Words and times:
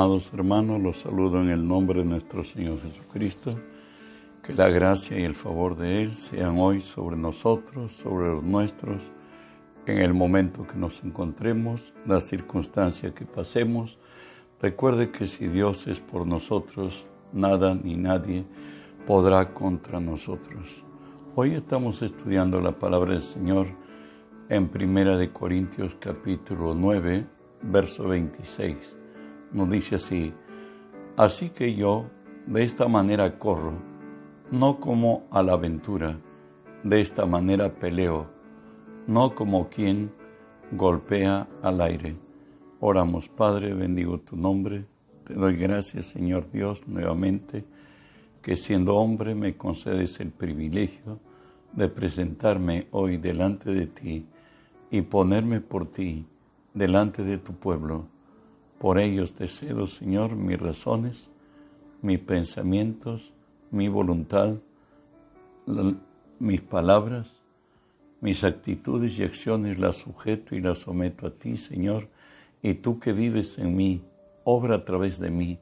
Amados 0.00 0.30
hermanos, 0.32 0.80
los 0.80 1.00
saludo 1.00 1.42
en 1.42 1.50
el 1.50 1.68
nombre 1.68 2.02
de 2.02 2.08
nuestro 2.08 2.42
Señor 2.42 2.80
Jesucristo. 2.80 3.60
Que 4.42 4.54
la 4.54 4.70
gracia 4.70 5.20
y 5.20 5.24
el 5.24 5.34
favor 5.34 5.76
de 5.76 6.00
Él 6.00 6.16
sean 6.16 6.56
hoy 6.58 6.80
sobre 6.80 7.18
nosotros, 7.18 7.92
sobre 7.92 8.28
los 8.28 8.42
nuestros, 8.42 9.02
en 9.84 9.98
el 9.98 10.14
momento 10.14 10.66
que 10.66 10.78
nos 10.78 11.04
encontremos, 11.04 11.92
la 12.06 12.22
circunstancia 12.22 13.12
que 13.12 13.26
pasemos. 13.26 13.98
Recuerde 14.62 15.10
que 15.10 15.26
si 15.26 15.48
Dios 15.48 15.86
es 15.86 16.00
por 16.00 16.26
nosotros, 16.26 17.06
nada 17.34 17.74
ni 17.74 17.94
nadie 17.94 18.46
podrá 19.06 19.52
contra 19.52 20.00
nosotros. 20.00 20.82
Hoy 21.36 21.52
estamos 21.52 22.00
estudiando 22.00 22.62
la 22.62 22.72
palabra 22.72 23.12
del 23.12 23.22
Señor 23.22 23.66
en 24.48 24.66
Primera 24.68 25.18
de 25.18 25.30
Corintios 25.30 25.94
capítulo 26.00 26.74
9, 26.74 27.26
verso 27.64 28.08
26 28.08 28.99
nos 29.52 29.70
dice 29.70 29.96
así, 29.96 30.32
así 31.16 31.50
que 31.50 31.74
yo 31.74 32.06
de 32.46 32.64
esta 32.64 32.88
manera 32.88 33.38
corro, 33.38 33.74
no 34.50 34.80
como 34.80 35.24
a 35.30 35.42
la 35.42 35.52
aventura, 35.52 36.18
de 36.82 37.00
esta 37.00 37.26
manera 37.26 37.74
peleo, 37.74 38.26
no 39.06 39.34
como 39.34 39.68
quien 39.68 40.10
golpea 40.72 41.48
al 41.62 41.80
aire. 41.80 42.16
Oramos, 42.80 43.28
Padre, 43.28 43.74
bendigo 43.74 44.18
tu 44.18 44.36
nombre, 44.36 44.86
te 45.24 45.34
doy 45.34 45.56
gracias, 45.56 46.06
Señor 46.06 46.50
Dios, 46.50 46.86
nuevamente, 46.88 47.64
que 48.42 48.56
siendo 48.56 48.96
hombre 48.96 49.34
me 49.34 49.56
concedes 49.56 50.18
el 50.20 50.30
privilegio 50.30 51.20
de 51.72 51.88
presentarme 51.88 52.86
hoy 52.90 53.16
delante 53.18 53.72
de 53.72 53.86
ti 53.86 54.26
y 54.90 55.02
ponerme 55.02 55.60
por 55.60 55.86
ti 55.86 56.26
delante 56.74 57.22
de 57.22 57.38
tu 57.38 57.52
pueblo 57.52 58.06
por 58.80 58.98
ellos 58.98 59.34
te 59.34 59.46
cedo, 59.46 59.86
Señor, 59.86 60.36
mis 60.36 60.58
razones, 60.58 61.28
mis 62.00 62.18
pensamientos, 62.18 63.30
mi 63.70 63.88
voluntad, 63.88 64.54
mis 66.38 66.62
palabras, 66.62 67.42
mis 68.22 68.42
actitudes 68.42 69.18
y 69.18 69.22
acciones 69.22 69.78
las 69.78 69.96
sujeto 69.96 70.54
y 70.54 70.62
las 70.62 70.78
someto 70.78 71.26
a 71.26 71.30
ti, 71.30 71.58
Señor, 71.58 72.08
y 72.62 72.72
tú 72.72 72.98
que 72.98 73.12
vives 73.12 73.58
en 73.58 73.76
mí, 73.76 74.02
obra 74.44 74.76
a 74.76 74.84
través 74.86 75.18
de 75.18 75.30
mí. 75.30 75.58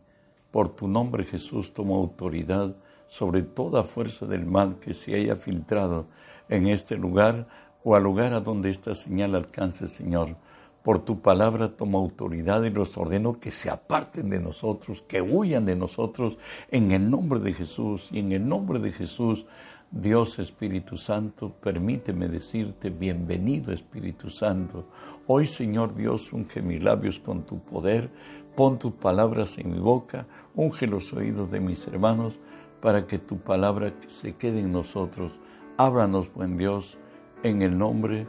Por 0.53 0.69
tu 0.69 0.87
nombre, 0.87 1.25
Jesús, 1.25 1.75
tomo 1.75 1.97
autoridad 1.97 2.77
sobre 3.09 3.43
toda 3.43 3.83
fuerza 3.83 4.27
del 4.27 4.47
mal 4.47 4.79
que 4.79 4.95
se 4.95 5.17
haya 5.17 5.35
filtrado 5.35 6.07
en 6.49 6.69
este 6.69 6.97
lugar 6.97 7.49
o 7.83 7.97
al 7.97 8.05
lugar 8.05 8.33
a 8.33 8.41
donde 8.41 8.71
esta 8.71 8.95
señal 8.95 9.35
alcance, 9.35 9.89
Señor 9.89 10.37
por 10.83 11.01
tu 11.01 11.21
palabra 11.21 11.77
tomo 11.77 11.99
autoridad 11.99 12.63
y 12.65 12.71
los 12.71 12.97
ordeno 12.97 13.41
que 13.41 13.51
se 13.51 13.71
aparten 13.71 14.31
de 14.31 14.41
nosotros, 14.41 15.03
que 15.03 15.21
huyan 15.21 15.67
de 15.67 15.77
nosotros 15.77 16.39
en 16.71 16.93
el 16.93 17.11
nombre 17.11 17.41
de 17.41 17.53
Jesús. 17.53 18.09
Y 18.13 18.21
en 18.21 18.33
el 18.33 18.49
nombre 18.49 18.79
de 18.79 18.93
Jesús, 18.93 19.47
Dios 19.91 20.39
Espíritu 20.39 20.97
Santo, 20.97 21.51
permíteme 21.51 22.29
decirte, 22.29 22.91
bienvenido 22.91 23.73
Espíritu 23.73 24.31
Santo. 24.31 24.87
Hoy, 25.27 25.47
Señor 25.47 25.95
Dios, 25.95 26.33
unge 26.33 26.63
mis 26.63 26.83
labios 26.83 27.19
con 27.19 27.45
tu 27.45 27.59
poder, 27.59 28.11
pon 28.55 28.79
tus 28.79 28.93
palabras 28.93 29.59
en 29.59 29.73
mi 29.73 29.79
boca, 29.79 30.27
unge 30.55 30.87
los 30.87 31.13
oídos 31.13 31.51
de 31.51 31.61
mis 31.61 31.87
hermanos, 31.87 32.39
para 32.81 33.07
que 33.07 33.19
tu 33.19 33.39
palabra 33.39 33.93
se 34.07 34.37
quede 34.37 34.61
en 34.61 34.73
nosotros. 34.73 35.33
Ábranos, 35.77 36.33
buen 36.33 36.57
Dios, 36.57 36.99
en 37.43 37.63
el 37.63 37.77
nombre 37.77 38.27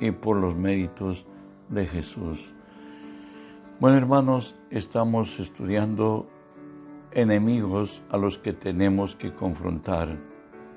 y 0.00 0.10
por 0.10 0.36
los 0.36 0.56
méritos 0.56 1.26
de 1.72 1.86
Jesús. 1.86 2.52
Bueno, 3.80 3.96
hermanos, 3.96 4.54
estamos 4.70 5.40
estudiando 5.40 6.28
enemigos 7.10 8.02
a 8.10 8.18
los 8.18 8.38
que 8.38 8.52
tenemos 8.52 9.16
que 9.16 9.32
confrontar 9.32 10.18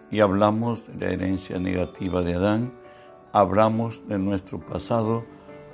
y 0.09 0.21
hablamos 0.21 0.87
de 0.87 1.05
la 1.05 1.13
herencia 1.13 1.59
negativa 1.59 2.21
de 2.21 2.35
Adán, 2.35 2.73
hablamos 3.33 4.07
de 4.07 4.17
nuestro 4.17 4.59
pasado, 4.59 5.25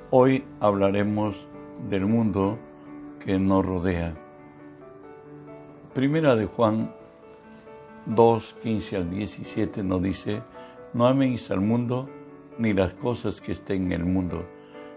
hoy 0.10 0.44
hablaremos 0.60 1.48
del 1.90 2.06
mundo 2.08 2.58
que 3.24 3.38
nos 3.38 3.66
rodea. 3.66 4.16
Primera 5.94 6.36
de 6.36 6.48
Juan 6.48 6.94
2, 8.08 8.56
15 8.64 8.98
al 8.98 9.10
17 9.12 9.84
nos 9.84 10.02
dice, 10.02 10.42
no 10.94 11.06
améis 11.06 11.52
al 11.52 11.62
mundo 11.62 12.10
ni 12.58 12.74
las 12.74 12.94
cosas 12.94 13.40
que 13.40 13.52
estén 13.52 13.86
en 13.86 13.92
el 13.92 14.06
mundo 14.06 14.46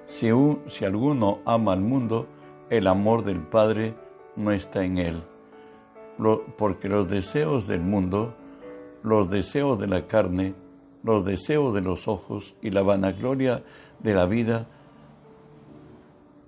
si, 0.06 0.28
alguno 0.84 1.40
ama 1.44 1.72
al 1.72 1.80
mundo, 1.80 2.26
el 2.70 2.86
amor 2.86 3.24
del 3.24 3.40
Padre 3.40 3.94
no 4.36 4.52
está 4.52 4.84
en 4.84 4.98
él. 4.98 5.22
porque 6.56 6.88
los 6.88 7.08
deseos 7.08 7.66
del 7.66 7.80
mundo, 7.80 8.34
los 9.02 9.28
deseos 9.28 9.78
de 9.80 9.88
la 9.88 10.06
carne, 10.06 10.54
los 11.02 11.24
deseos 11.24 11.74
de 11.74 11.82
los 11.82 12.06
ojos 12.06 12.54
y 12.62 12.70
la 12.70 12.82
vanagloria 12.82 13.64
de 13.98 14.14
la 14.14 14.26
vida 14.26 14.68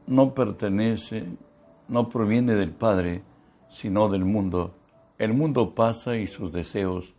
no 0.06 0.34
pertenece, 0.34 1.26
no 1.88 2.08
proviene 2.08 2.54
del 2.54 2.70
Padre, 2.70 3.22
sino 3.68 4.08
del 4.08 4.24
mundo. 4.24 4.74
El 5.18 5.34
mundo 5.34 5.74
pasa 5.74 6.16
y 6.16 6.26
sus 6.26 6.52
deseos, 6.52 7.14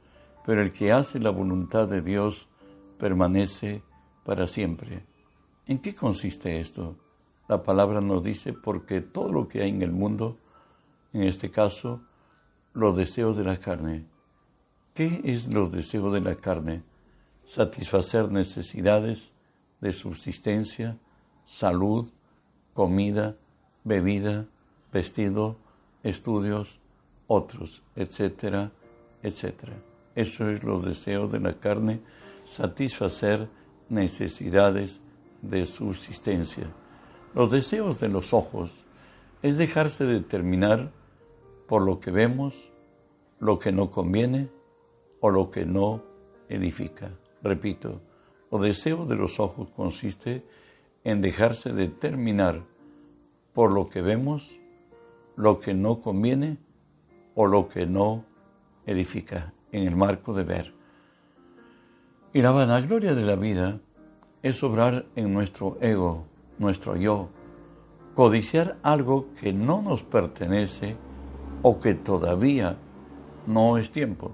pero 0.46 0.62
el 0.62 0.72
que 0.72 0.92
hace 0.92 1.20
la 1.20 1.30
voluntad 1.30 1.88
de 1.88 2.02
Dios 2.02 2.48
permanece 2.98 3.84
para 4.24 4.48
siempre. 4.48 5.04
¿En 5.68 5.80
qué 5.80 5.94
consiste 5.94 6.60
esto? 6.62 6.96
La 7.50 7.62
palabra 7.62 8.00
nos 8.00 8.24
dice 8.24 8.54
porque 8.54 9.02
todo 9.02 9.32
lo 9.32 9.48
que 9.50 9.62
hay 9.62 9.70
en 9.70 9.82
el 9.82 9.92
mundo, 9.92 10.38
en 11.12 11.24
este 11.24 11.52
caso, 11.52 12.02
los 12.74 12.96
deseos 12.96 13.36
de 13.36 13.44
la 13.44 13.58
carne. 13.58 14.06
¿Qué 14.94 15.22
es 15.26 15.48
los 15.48 15.72
deseos 15.72 16.14
de 16.14 16.22
la 16.22 16.36
carne? 16.36 16.84
Satisfacer 17.46 18.32
necesidades 18.32 19.34
de 19.82 19.92
subsistencia, 19.92 20.98
salud, 21.46 22.10
comida, 22.74 23.36
bebida, 23.84 24.46
vestido, 24.94 25.58
estudios, 26.02 26.80
otros, 27.28 27.84
etcétera, 27.96 28.72
etcétera. 29.22 29.74
Eso 30.16 30.50
es 30.50 30.64
los 30.64 30.86
deseos 30.86 31.32
de 31.32 31.42
la 31.42 31.60
carne, 31.60 32.00
satisfacer 32.46 33.50
necesidades 33.90 35.02
de 35.42 35.66
subsistencia. 35.66 36.68
Los 37.34 37.52
deseos 37.52 38.00
de 38.00 38.10
los 38.10 38.34
ojos 38.34 38.86
es 39.42 39.58
dejarse 39.58 40.06
determinar 40.06 40.92
por 41.68 41.82
lo 41.82 42.00
que 42.00 42.12
vemos, 42.12 42.56
lo 43.40 43.60
que 43.60 43.72
no 43.72 43.92
conviene 43.92 44.50
o 45.20 45.30
lo 45.30 45.52
que 45.52 45.66
no 45.66 46.04
edifica. 46.50 47.12
Repito, 47.44 48.02
los 48.52 48.62
deseos 48.62 49.08
de 49.08 49.16
los 49.16 49.40
ojos 49.40 49.70
consiste 49.76 50.46
en 51.04 51.22
dejarse 51.22 51.74
determinar 51.74 52.64
por 53.54 53.74
lo 53.74 53.86
que 53.86 54.02
vemos, 54.02 54.58
lo 55.36 55.60
que 55.60 55.74
no 55.74 56.02
conviene 56.02 56.58
o 57.36 57.46
lo 57.48 57.68
que 57.68 57.86
no 57.86 58.26
edifica 58.86 59.54
en 59.72 59.88
el 59.88 59.96
marco 59.96 60.34
de 60.34 60.44
ver. 60.44 60.74
Y 62.34 62.42
la 62.42 62.52
vanagloria 62.52 63.16
de 63.16 63.24
la 63.24 63.36
vida 63.36 63.80
es 64.48 64.64
obrar 64.64 65.06
en 65.16 65.34
nuestro 65.34 65.78
ego, 65.82 66.26
nuestro 66.58 66.96
yo, 66.96 67.30
codiciar 68.16 68.78
algo 68.82 69.28
que 69.40 69.52
no 69.52 69.82
nos 69.82 70.04
pertenece 70.04 70.96
o 71.62 71.80
que 71.80 71.96
todavía 71.96 72.78
no 73.46 73.78
es 73.78 73.92
tiempo, 73.92 74.32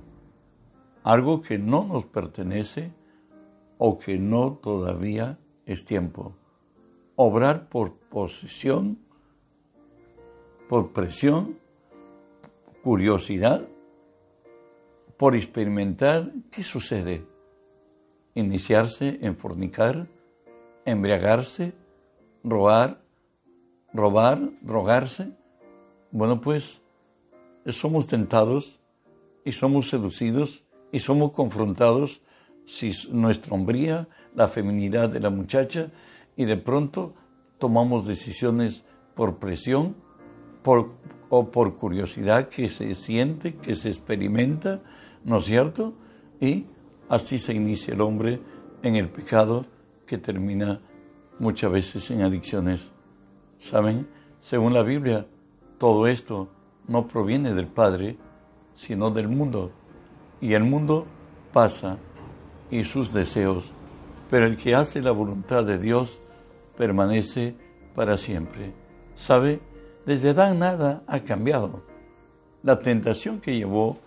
algo 1.03 1.41
que 1.41 1.57
no 1.57 1.83
nos 1.85 2.05
pertenece 2.05 2.91
o 3.77 3.97
que 3.97 4.17
no 4.17 4.53
todavía 4.53 5.39
es 5.65 5.83
tiempo, 5.83 6.33
obrar 7.15 7.67
por 7.67 7.93
posesión, 7.93 8.99
por 10.69 10.91
presión, 10.91 11.57
curiosidad, 12.83 13.67
por 15.17 15.35
experimentar 15.35 16.31
qué 16.51 16.63
sucede 16.63 17.32
iniciarse 18.35 19.19
en 19.21 19.35
fornicar, 19.35 20.07
embriagarse, 20.85 21.73
robar, 22.43 23.01
robar, 23.93 24.49
drogarse. 24.61 25.31
Bueno, 26.11 26.41
pues 26.41 26.81
somos 27.67 28.07
tentados 28.07 28.79
y 29.45 29.51
somos 29.51 29.89
seducidos 29.89 30.63
y 30.91 30.99
somos 30.99 31.31
confrontados 31.31 32.21
si 32.65 32.91
nuestra 33.11 33.53
hombría, 33.53 34.07
la 34.35 34.47
feminidad 34.47 35.09
de 35.09 35.19
la 35.19 35.29
muchacha, 35.29 35.91
y 36.35 36.45
de 36.45 36.57
pronto 36.57 37.13
tomamos 37.57 38.07
decisiones 38.07 38.83
por 39.15 39.37
presión 39.37 39.95
o 41.29 41.51
por 41.51 41.75
curiosidad 41.75 42.47
que 42.47 42.69
se 42.69 42.95
siente, 42.95 43.55
que 43.55 43.75
se 43.75 43.89
experimenta, 43.89 44.81
¿no 45.25 45.37
es 45.37 45.45
cierto? 45.45 45.93
Y 46.39 46.65
Así 47.09 47.37
se 47.37 47.53
inicia 47.53 47.93
el 47.93 48.01
hombre 48.01 48.39
en 48.81 48.95
el 48.95 49.09
pecado 49.09 49.65
que 50.05 50.17
termina 50.17 50.81
muchas 51.39 51.71
veces 51.71 52.11
en 52.11 52.21
adicciones. 52.21 52.91
¿Saben? 53.57 54.07
Según 54.41 54.73
la 54.73 54.83
Biblia, 54.83 55.25
Todo 55.77 56.07
esto 56.07 56.47
no 56.87 57.07
proviene 57.07 57.53
del 57.53 57.67
Padre, 57.67 58.15
sino 58.73 59.11
del 59.11 59.27
mundo. 59.27 59.71
Y 60.39 60.53
el 60.53 60.63
mundo 60.63 61.05
pasa 61.51 61.97
y 62.71 62.83
sus 62.85 63.11
deseos, 63.11 63.71
pero 64.29 64.45
el 64.45 64.55
que 64.55 64.75
hace 64.75 65.01
la 65.01 65.11
voluntad 65.11 65.65
de 65.65 65.77
Dios 65.77 66.19
permanece 66.77 67.55
para 67.95 68.17
siempre. 68.17 68.73
¿Sabe? 69.15 69.59
Desde 70.05 70.29
Adán 70.29 70.59
nada 70.59 71.03
ha 71.05 71.19
cambiado. 71.19 71.83
La 72.63 72.79
tentación 72.79 73.41
que 73.41 73.55
llevó 73.55 73.97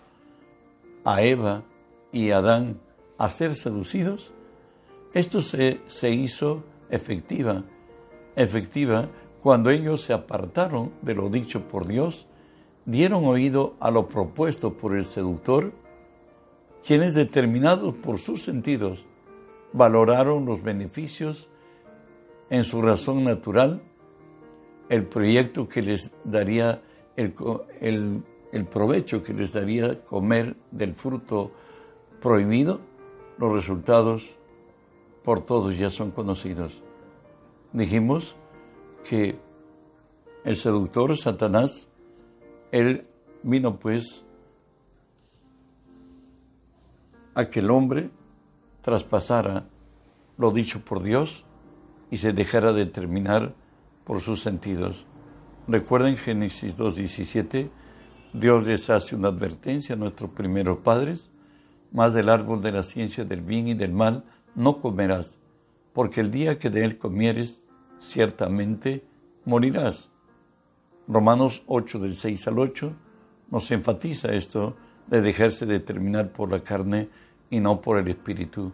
a 1.05 1.21
Eva 1.21 1.63
y 2.11 2.31
a 2.31 2.37
Adán 2.37 2.79
a 3.17 3.29
ser 3.29 3.55
seducidos, 3.55 4.33
esto 5.13 5.41
se, 5.41 5.81
se 5.87 6.09
hizo 6.11 6.63
efectiva, 6.89 7.63
efectiva 8.35 9.09
cuando 9.41 9.69
ellos 9.69 10.01
se 10.01 10.13
apartaron 10.13 10.91
de 11.01 11.15
lo 11.15 11.29
dicho 11.29 11.67
por 11.67 11.87
Dios, 11.87 12.27
dieron 12.85 13.25
oído 13.25 13.75
a 13.79 13.91
lo 13.91 14.07
propuesto 14.07 14.73
por 14.73 14.95
el 14.95 15.05
seductor, 15.05 15.71
quienes 16.85 17.13
determinados 17.13 17.95
por 17.95 18.19
sus 18.19 18.43
sentidos 18.43 19.05
valoraron 19.73 20.45
los 20.45 20.63
beneficios 20.63 21.49
en 22.49 22.63
su 22.63 22.81
razón 22.81 23.23
natural, 23.23 23.81
el 24.89 25.05
proyecto 25.05 25.67
que 25.67 25.81
les 25.81 26.13
daría 26.23 26.81
el, 27.15 27.33
el 28.51 28.65
provecho 28.65 29.21
que 29.21 29.33
les 29.33 29.51
daría 29.51 30.03
comer 30.03 30.55
del 30.71 30.93
fruto 30.93 31.51
prohibido, 32.21 32.79
los 33.37 33.53
resultados 33.53 34.35
por 35.23 35.45
todos 35.45 35.77
ya 35.77 35.89
son 35.89 36.11
conocidos. 36.11 36.81
Dijimos 37.73 38.35
que 39.07 39.37
el 40.43 40.55
seductor 40.55 41.15
Satanás, 41.17 41.87
él 42.71 43.05
vino 43.43 43.79
pues 43.79 44.25
a 47.35 47.49
que 47.49 47.59
el 47.59 47.69
hombre 47.69 48.09
traspasara 48.81 49.65
lo 50.37 50.51
dicho 50.51 50.81
por 50.81 51.03
Dios 51.03 51.43
y 52.09 52.17
se 52.17 52.33
dejara 52.33 52.73
determinar 52.73 53.53
por 54.05 54.21
sus 54.21 54.41
sentidos. 54.41 55.05
Recuerden 55.67 56.15
Génesis 56.15 56.77
2.17, 56.77 57.69
Dios 58.33 58.65
les 58.65 58.89
hace 58.89 59.15
una 59.15 59.27
advertencia 59.27 59.95
a 59.95 59.97
nuestros 59.97 60.31
primeros 60.31 60.77
padres, 60.79 61.29
más 61.91 62.13
del 62.13 62.29
árbol 62.29 62.61
de 62.61 62.71
la 62.71 62.83
ciencia 62.83 63.25
del 63.25 63.41
bien 63.41 63.67
y 63.67 63.73
del 63.73 63.93
mal 63.93 64.23
no 64.55 64.79
comerás, 64.79 65.37
porque 65.93 66.21
el 66.21 66.31
día 66.31 66.59
que 66.59 66.69
de 66.69 66.83
él 66.83 66.97
comieres, 66.97 67.61
ciertamente 67.99 69.03
morirás. 69.45 70.09
Romanos 71.07 71.63
8 71.67 71.99
del 71.99 72.15
6 72.15 72.47
al 72.47 72.59
8 72.59 72.93
nos 73.49 73.71
enfatiza 73.71 74.33
esto 74.33 74.75
de 75.07 75.21
dejarse 75.21 75.65
determinar 75.65 76.31
por 76.31 76.51
la 76.51 76.61
carne 76.61 77.09
y 77.49 77.59
no 77.59 77.81
por 77.81 77.97
el 77.97 78.07
espíritu, 78.09 78.73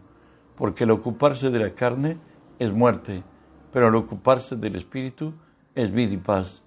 porque 0.56 0.84
el 0.84 0.92
ocuparse 0.92 1.52
de 1.52 1.60
la 1.60 1.76
carne 1.76 2.18
es 2.60 2.72
muerte, 2.72 3.24
pero 3.72 3.88
el 3.88 3.96
ocuparse 3.96 4.56
del 4.56 4.76
espíritu 4.76 5.34
es 5.76 5.92
vida 5.92 6.14
y 6.14 6.18
paz, 6.18 6.64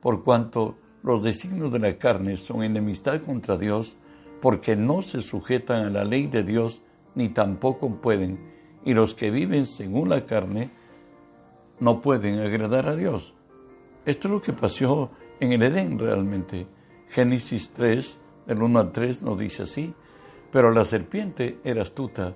por 0.00 0.24
cuanto 0.24 0.76
los 1.02 1.22
designios 1.22 1.72
de 1.72 1.78
la 1.78 1.96
carne 1.96 2.36
son 2.36 2.62
enemistad 2.62 3.20
contra 3.22 3.56
Dios, 3.56 3.96
porque 4.44 4.76
no 4.76 5.00
se 5.00 5.22
sujetan 5.22 5.86
a 5.86 5.88
la 5.88 6.04
ley 6.04 6.26
de 6.26 6.42
Dios, 6.42 6.82
ni 7.14 7.30
tampoco 7.30 8.02
pueden, 8.02 8.52
y 8.84 8.92
los 8.92 9.14
que 9.14 9.30
viven 9.30 9.64
según 9.64 10.10
la 10.10 10.26
carne 10.26 10.70
no 11.80 12.02
pueden 12.02 12.40
agradar 12.40 12.86
a 12.86 12.94
Dios. 12.94 13.32
Esto 14.04 14.28
es 14.28 14.34
lo 14.34 14.42
que 14.42 14.52
pasó 14.52 15.10
en 15.40 15.52
el 15.52 15.62
Edén 15.62 15.98
realmente. 15.98 16.66
Génesis 17.08 17.70
3, 17.70 18.18
del 18.46 18.62
1 18.62 18.80
al 18.80 18.92
3 18.92 19.22
nos 19.22 19.38
dice 19.38 19.62
así, 19.62 19.94
pero 20.52 20.70
la 20.72 20.84
serpiente 20.84 21.58
era 21.64 21.80
astuta 21.80 22.34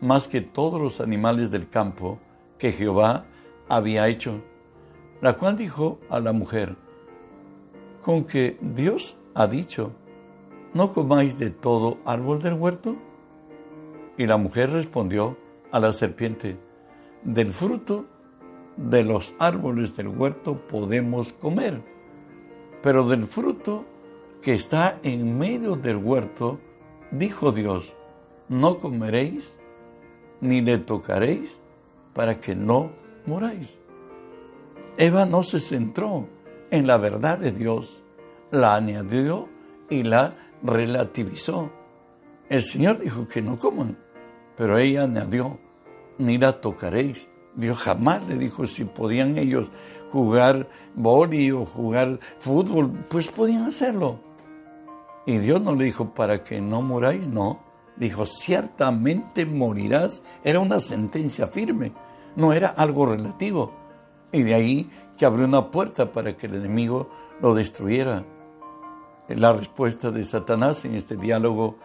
más 0.00 0.26
que 0.26 0.40
todos 0.40 0.80
los 0.80 1.00
animales 1.00 1.52
del 1.52 1.68
campo 1.68 2.18
que 2.58 2.72
Jehová 2.72 3.26
había 3.68 4.08
hecho, 4.08 4.42
la 5.20 5.34
cual 5.34 5.56
dijo 5.56 6.00
a 6.10 6.18
la 6.18 6.32
mujer, 6.32 6.74
con 8.02 8.24
que 8.24 8.58
Dios 8.60 9.16
ha 9.36 9.46
dicho, 9.46 9.92
¿no 10.74 10.90
comáis 10.90 11.38
de 11.38 11.50
todo 11.50 11.98
árbol 12.04 12.42
del 12.42 12.54
huerto? 12.54 12.96
Y 14.18 14.26
la 14.26 14.36
mujer 14.36 14.70
respondió 14.70 15.36
a 15.72 15.80
la 15.80 15.92
serpiente, 15.92 16.56
del 17.22 17.52
fruto 17.52 18.06
de 18.76 19.02
los 19.02 19.34
árboles 19.38 19.96
del 19.96 20.08
huerto 20.08 20.58
podemos 20.68 21.32
comer, 21.32 21.80
pero 22.82 23.08
del 23.08 23.26
fruto 23.26 23.84
que 24.42 24.54
está 24.54 24.98
en 25.02 25.38
medio 25.38 25.76
del 25.76 25.96
huerto, 25.96 26.60
dijo 27.10 27.52
Dios, 27.52 27.94
no 28.48 28.78
comeréis 28.78 29.56
ni 30.40 30.60
le 30.60 30.78
tocaréis 30.78 31.58
para 32.12 32.40
que 32.40 32.54
no 32.54 32.90
moráis. 33.26 33.78
Eva 34.98 35.24
no 35.24 35.42
se 35.42 35.60
centró 35.60 36.28
en 36.70 36.86
la 36.86 36.98
verdad 36.98 37.38
de 37.38 37.52
Dios, 37.52 38.02
la 38.50 38.76
añadió 38.76 39.48
y 39.88 40.02
la 40.02 40.34
relativizó. 40.64 41.70
El 42.48 42.62
Señor 42.62 42.98
dijo 42.98 43.28
que 43.28 43.42
no 43.42 43.58
coman, 43.58 43.96
pero 44.56 44.78
ella 44.78 45.04
añadió, 45.04 45.58
ni 46.18 46.38
la 46.38 46.60
tocaréis. 46.60 47.28
Dios 47.54 47.78
jamás 47.78 48.26
le 48.26 48.36
dijo 48.36 48.66
si 48.66 48.84
podían 48.84 49.38
ellos 49.38 49.70
jugar 50.10 50.68
boli 50.94 51.52
o 51.52 51.64
jugar 51.64 52.18
fútbol, 52.38 52.90
pues 53.08 53.28
podían 53.28 53.64
hacerlo. 53.64 54.18
Y 55.26 55.38
Dios 55.38 55.60
no 55.60 55.74
le 55.74 55.84
dijo 55.84 56.14
para 56.14 56.42
que 56.42 56.60
no 56.60 56.82
moráis, 56.82 57.28
no. 57.28 57.60
Dijo, 57.96 58.26
ciertamente 58.26 59.46
morirás. 59.46 60.22
Era 60.42 60.60
una 60.60 60.80
sentencia 60.80 61.46
firme, 61.46 61.92
no 62.36 62.52
era 62.52 62.68
algo 62.68 63.06
relativo. 63.06 63.72
Y 64.32 64.42
de 64.42 64.54
ahí 64.54 64.90
que 65.16 65.24
abrió 65.24 65.46
una 65.46 65.70
puerta 65.70 66.12
para 66.12 66.36
que 66.36 66.46
el 66.46 66.56
enemigo 66.56 67.08
lo 67.40 67.54
destruyera. 67.54 68.24
La 69.28 69.52
respuesta 69.52 70.10
de 70.10 70.24
Satanás 70.24 70.84
en 70.84 70.94
este 70.94 71.16
diálogo, 71.16 71.76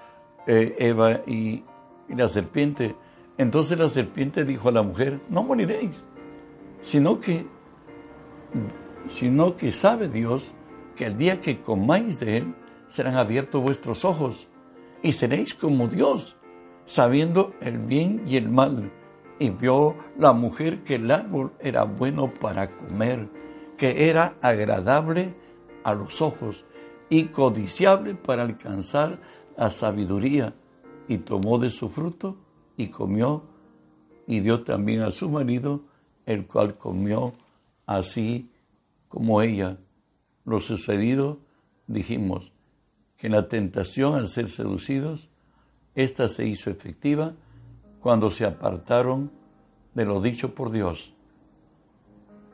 eh, 0.45 0.75
Eva 0.79 1.21
y, 1.25 1.63
la 2.09 2.27
serpiente. 2.27 2.95
Entonces 3.37 3.77
la 3.77 3.89
serpiente 3.89 4.43
dijo 4.43 4.69
a 4.69 4.71
la 4.71 4.83
mujer, 4.83 5.21
no 5.29 5.43
moriréis, 5.43 6.03
sino 6.81 7.19
que, 7.19 7.45
sino 9.07 9.55
que 9.55 9.71
sabe 9.71 10.09
Dios 10.09 10.51
que 10.95 11.05
el 11.05 11.17
día 11.17 11.39
que 11.39 11.61
comáis 11.61 12.19
de 12.19 12.37
él, 12.37 12.55
serán 12.87 13.15
abiertos 13.15 13.61
vuestros 13.61 14.03
ojos 14.03 14.47
y 15.01 15.11
seréis 15.11 15.53
como 15.53 15.87
Dios, 15.87 16.35
sabiendo 16.85 17.53
el 17.61 17.77
bien 17.77 18.23
y 18.27 18.35
el 18.35 18.49
mal 18.49 18.91
y 19.39 19.49
vio 19.49 19.95
la 20.17 20.33
mujer 20.33 20.83
que 20.83 20.95
el 20.95 21.09
árbol 21.09 21.53
era 21.59 21.85
bueno 21.85 22.29
para 22.29 22.69
comer, 22.69 23.29
que 23.77 24.09
era 24.09 24.35
agradable 24.41 25.33
a 25.83 25.93
los 25.93 26.21
ojos 26.21 26.65
codiciable 27.31 28.15
para 28.15 28.43
alcanzar 28.43 29.19
la 29.57 29.69
sabiduría, 29.69 30.53
y 31.07 31.17
tomó 31.17 31.57
de 31.57 31.71
su 31.71 31.89
fruto 31.89 32.37
y 32.77 32.87
comió, 32.87 33.43
y 34.27 34.41
dio 34.41 34.63
también 34.63 35.01
a 35.01 35.11
su 35.11 35.29
marido, 35.29 35.81
el 36.25 36.45
cual 36.45 36.77
comió 36.77 37.33
así 37.85 38.51
como 39.07 39.41
ella. 39.41 39.77
Lo 40.45 40.59
sucedido, 40.59 41.39
dijimos, 41.87 42.51
que 43.17 43.27
en 43.27 43.33
la 43.33 43.47
tentación 43.47 44.15
al 44.15 44.27
ser 44.27 44.47
seducidos, 44.47 45.29
ésta 45.95 46.27
se 46.27 46.47
hizo 46.47 46.69
efectiva 46.69 47.33
cuando 47.99 48.31
se 48.31 48.45
apartaron 48.45 49.31
de 49.93 50.05
lo 50.05 50.21
dicho 50.21 50.53
por 50.53 50.71
Dios 50.71 51.13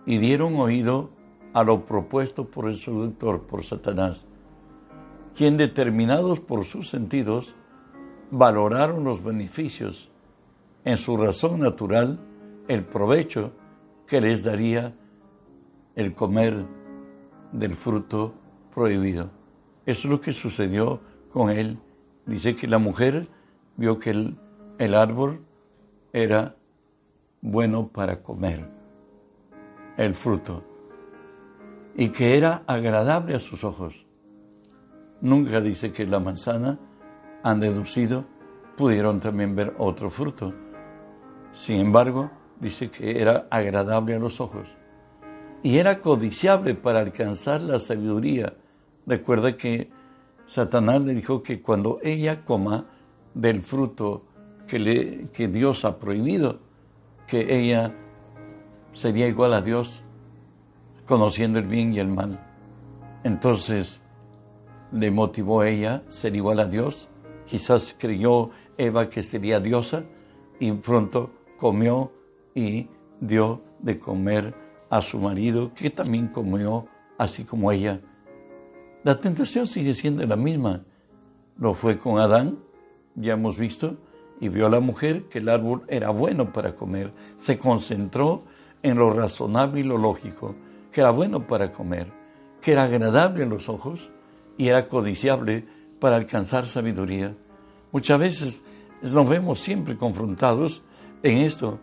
y 0.06 0.18
dieron 0.18 0.56
oído 0.56 1.10
a 1.54 1.64
lo 1.64 1.86
propuesto 1.86 2.50
por 2.50 2.68
el 2.68 2.78
seductor, 2.78 3.44
por 3.44 3.64
Satanás, 3.64 4.26
quien 5.36 5.58
determinados 5.58 6.40
por 6.40 6.66
sus 6.66 6.90
sentidos 6.90 7.56
valoraron 8.32 9.04
los 9.04 9.24
beneficios 9.24 10.10
en 10.84 10.98
su 10.98 11.18
razón 11.18 11.60
natural, 11.60 12.20
el 12.68 12.84
provecho 12.84 13.52
que 14.08 14.22
les 14.22 14.44
daría 14.44 14.94
el 15.96 16.14
comer 16.14 16.66
del 17.52 17.76
fruto 17.76 18.34
prohibido. 18.74 19.30
Eso 19.86 20.08
es 20.08 20.12
lo 20.12 20.22
que 20.22 20.34
sucedió 20.34 21.02
con 21.32 21.50
él. 21.50 21.80
Dice 22.26 22.56
que 22.56 22.68
la 22.68 22.78
mujer 22.78 23.28
vio 23.78 24.00
que 24.00 24.12
el, 24.12 24.38
el 24.78 24.96
árbol 24.96 25.42
era 26.14 26.56
bueno 27.42 27.88
para 27.88 28.22
comer, 28.24 28.68
el 29.98 30.16
fruto, 30.16 30.64
y 31.96 32.10
que 32.10 32.38
era 32.38 32.64
agradable 32.68 33.36
a 33.36 33.40
sus 33.40 33.64
ojos. 33.64 34.06
Nunca 35.22 35.62
dice 35.62 35.92
que 35.92 36.06
la 36.06 36.20
manzana 36.20 36.78
han 37.44 37.60
deducido, 37.60 38.26
pudieron 38.76 39.20
también 39.20 39.56
ver 39.56 39.74
otro 39.78 40.10
fruto. 40.10 40.54
Sin 41.52 41.78
embargo, 41.78 42.30
dice 42.60 42.90
que 42.90 43.22
era 43.22 43.48
agradable 43.50 44.16
a 44.16 44.20
los 44.20 44.42
ojos 44.42 44.74
y 45.66 45.80
era 45.80 46.00
codiciable 46.00 46.76
para 46.76 47.00
alcanzar 47.00 47.62
la 47.62 47.80
sabiduría. 47.80 48.54
Recuerda 49.08 49.58
que 49.58 49.90
Satanás 50.46 51.02
le 51.02 51.16
dijo 51.16 51.42
que 51.42 51.62
cuando 51.62 52.00
ella 52.04 52.46
coma 52.46 52.86
del 53.34 53.62
fruto 53.62 54.26
que, 54.68 54.78
le, 54.78 55.28
que 55.34 55.48
Dios 55.48 55.84
ha 55.86 55.98
prohibido, 55.98 56.60
que 57.26 57.60
ella 57.60 57.96
sería 58.92 59.28
igual 59.28 59.54
a 59.54 59.62
Dios, 59.62 60.04
conociendo 61.08 61.58
el 61.58 61.66
bien 61.66 61.94
y 61.94 62.00
el 62.00 62.10
mal. 62.10 62.40
Entonces 63.24 64.02
le 64.92 65.12
motivó 65.12 65.64
ella 65.64 66.04
ser 66.08 66.36
igual 66.36 66.60
a 66.60 66.66
Dios. 66.66 67.08
Quizás 67.46 67.96
creyó 67.98 68.50
Eva 68.78 69.10
que 69.10 69.24
sería 69.24 69.60
diosa 69.60 70.04
y 70.60 70.72
pronto 70.72 71.32
comió 71.58 72.12
y 72.54 72.88
dio 73.20 73.62
de 73.80 74.00
comer 74.00 74.54
a 74.90 75.02
su 75.02 75.20
marido, 75.20 75.74
que 75.74 75.90
también 75.90 76.28
comió 76.28 76.88
así 77.18 77.44
como 77.44 77.72
ella. 77.72 78.02
La 79.04 79.20
tentación 79.20 79.68
sigue 79.68 79.94
siendo 79.94 80.26
la 80.26 80.36
misma. 80.36 80.84
Lo 81.58 81.74
fue 81.74 81.98
con 81.98 82.20
Adán, 82.20 82.60
ya 83.16 83.34
hemos 83.34 83.58
visto, 83.58 83.98
y 84.40 84.50
vio 84.50 84.66
a 84.66 84.70
la 84.70 84.80
mujer 84.80 85.26
que 85.30 85.40
el 85.40 85.50
árbol 85.50 85.84
era 85.88 86.10
bueno 86.10 86.52
para 86.52 86.76
comer. 86.76 87.14
Se 87.38 87.58
concentró 87.58 88.44
en 88.84 88.98
lo 88.98 89.12
razonable 89.12 89.82
y 89.82 89.84
lo 89.84 89.98
lógico, 89.98 90.56
que 90.92 91.02
era 91.02 91.12
bueno 91.12 91.48
para 91.48 91.72
comer, 91.72 92.12
que 92.62 92.74
era 92.74 92.84
agradable 92.84 93.44
a 93.44 93.48
los 93.48 93.70
ojos 93.70 94.12
y 94.58 94.68
era 94.68 94.88
codiciable 94.88 95.66
para 96.00 96.16
alcanzar 96.16 96.68
sabiduría. 96.68 97.36
Muchas 97.92 98.20
veces 98.20 98.64
nos 99.02 99.28
vemos 99.28 99.60
siempre 99.60 99.98
confrontados 99.98 100.84
en 101.24 101.40
esto. 101.40 101.80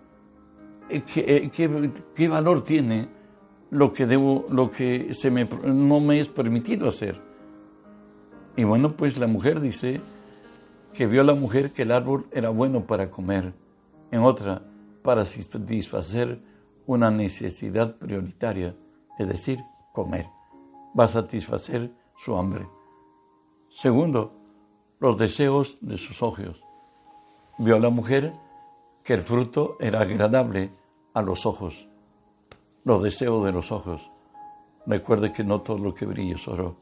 Eh, 0.89 1.03
eh, 1.17 1.51
¿Qué, 2.15 2.29
valor 2.29 2.65
tiene 2.65 3.09
lo 3.71 3.93
que 3.93 4.07
debo, 4.07 4.47
lo 4.51 4.71
que 4.71 5.15
se 5.15 5.31
me, 5.31 5.45
no 5.45 6.01
me 6.01 6.21
es 6.21 6.29
permitido 6.29 6.89
hacer? 6.89 7.21
Y 8.57 8.65
bueno, 8.65 8.97
pues 8.97 9.19
la 9.19 9.27
mujer 9.27 9.61
dice 9.61 10.01
que 10.93 11.07
vio 11.07 11.25
la 11.25 11.35
mujer 11.35 11.73
que 11.73 11.83
el 11.83 11.93
árbol 11.93 12.27
era 12.33 12.51
bueno 12.51 12.87
para 12.87 13.11
comer. 13.11 13.55
En 14.11 14.21
otra, 14.21 14.63
para 15.03 15.25
satisfacer 15.25 16.43
una 16.87 17.11
necesidad 17.11 17.97
prioritaria, 17.97 18.77
es 19.19 19.29
decir, 19.29 19.59
comer. 19.93 20.27
Va 20.99 21.05
a 21.05 21.09
satisfacer 21.09 21.91
su 22.17 22.37
hambre. 22.37 22.69
Segundo, 23.69 24.33
los 25.01 25.19
deseos 25.19 25.79
de 25.81 25.99
sus 25.99 26.23
ojos. 26.23 26.63
Vio 27.59 27.79
la 27.79 27.91
mujer 27.91 28.33
que 29.03 29.15
el 29.15 29.23
fruto 29.23 29.77
era 29.81 30.01
agradable 30.01 30.73
a 31.15 31.23
los 31.23 31.47
ojos, 31.47 31.89
los 32.85 33.03
deseos 33.03 33.45
de 33.45 33.53
los 33.53 33.73
ojos. 33.73 34.11
Recuerde 34.87 35.33
que 35.33 35.45
no 35.45 35.61
todo 35.61 35.79
lo 35.79 35.95
que 35.95 36.07
brilla 36.07 36.37
es 36.37 36.47
oro. 36.49 36.77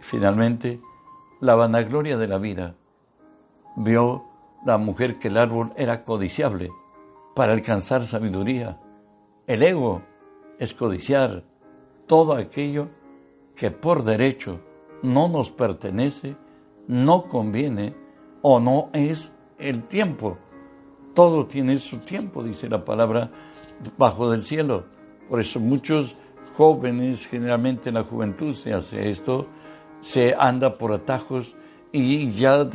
Finalmente, 0.00 0.80
la 1.40 1.54
vanagloria 1.54 2.16
de 2.16 2.28
la 2.28 2.38
vida. 2.38 2.74
Vio 3.76 4.24
la 4.64 4.78
mujer 4.78 5.18
que 5.18 5.28
el 5.28 5.36
árbol 5.36 5.72
era 5.76 6.04
codiciable 6.04 6.70
para 7.34 7.52
alcanzar 7.52 8.04
sabiduría. 8.04 8.80
El 9.46 9.62
ego 9.62 10.02
es 10.58 10.74
codiciar 10.74 11.44
todo 12.06 12.34
aquello 12.34 12.88
que 13.56 13.70
por 13.70 14.04
derecho 14.04 14.60
no 15.02 15.28
nos 15.28 15.50
pertenece, 15.50 16.36
no 16.86 17.24
conviene 17.24 17.94
o 18.42 18.60
no 18.60 18.90
es 18.92 19.34
el 19.58 19.84
tiempo. 19.84 20.38
Todo 21.14 21.46
tiene 21.46 21.78
su 21.78 21.98
tiempo, 21.98 22.44
dice 22.44 22.68
la 22.68 22.84
palabra, 22.84 23.30
bajo 23.96 24.30
del 24.30 24.42
cielo. 24.42 24.84
Por 25.28 25.40
eso 25.40 25.58
muchos 25.58 26.14
jóvenes, 26.56 27.26
generalmente 27.26 27.88
en 27.88 27.96
la 27.96 28.04
juventud 28.04 28.54
se 28.54 28.72
hace 28.72 29.10
esto, 29.10 29.46
se 30.00 30.34
anda 30.38 30.78
por 30.78 30.92
atajos 30.92 31.54
y 31.92 32.28
ya 32.30 32.68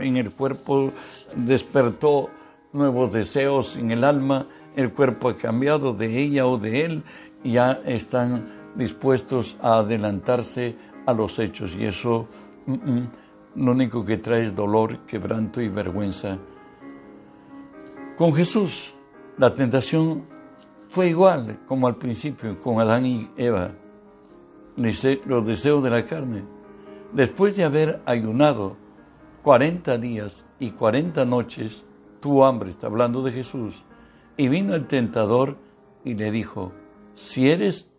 en 0.00 0.16
el 0.16 0.30
cuerpo 0.30 0.92
despertó 1.34 2.30
nuevos 2.72 3.12
deseos 3.12 3.76
en 3.76 3.90
el 3.90 4.04
alma, 4.04 4.46
el 4.76 4.92
cuerpo 4.92 5.28
ha 5.28 5.36
cambiado 5.36 5.92
de 5.92 6.20
ella 6.20 6.46
o 6.46 6.56
de 6.56 6.84
él, 6.84 7.02
ya 7.42 7.80
están 7.84 8.59
dispuestos 8.74 9.56
a 9.60 9.78
adelantarse 9.78 10.76
a 11.06 11.12
los 11.12 11.38
hechos 11.38 11.74
y 11.74 11.86
eso 11.86 12.28
mm, 12.66 12.72
mm, 12.72 13.10
lo 13.56 13.72
único 13.72 14.04
que 14.04 14.18
trae 14.18 14.44
es 14.44 14.54
dolor, 14.54 15.00
quebranto 15.06 15.60
y 15.60 15.68
vergüenza. 15.68 16.38
Con 18.16 18.34
Jesús 18.34 18.94
la 19.38 19.54
tentación 19.54 20.24
fue 20.90 21.08
igual 21.08 21.60
como 21.66 21.86
al 21.86 21.96
principio 21.96 22.60
con 22.60 22.80
Adán 22.80 23.06
y 23.06 23.30
Eva, 23.36 23.72
los 24.76 25.46
deseos 25.46 25.82
de 25.82 25.90
la 25.90 26.04
carne. 26.04 26.44
Después 27.12 27.56
de 27.56 27.64
haber 27.64 28.00
ayunado 28.06 28.76
40 29.42 29.98
días 29.98 30.44
y 30.58 30.70
40 30.70 31.24
noches, 31.24 31.84
tuvo 32.20 32.44
hambre, 32.44 32.70
está 32.70 32.86
hablando 32.86 33.22
de 33.22 33.32
Jesús, 33.32 33.82
y 34.36 34.48
vino 34.48 34.74
el 34.74 34.86
tentador 34.86 35.56
y 36.04 36.14
le 36.14 36.30
dijo, 36.30 36.72
si 37.14 37.50
eres 37.50 37.89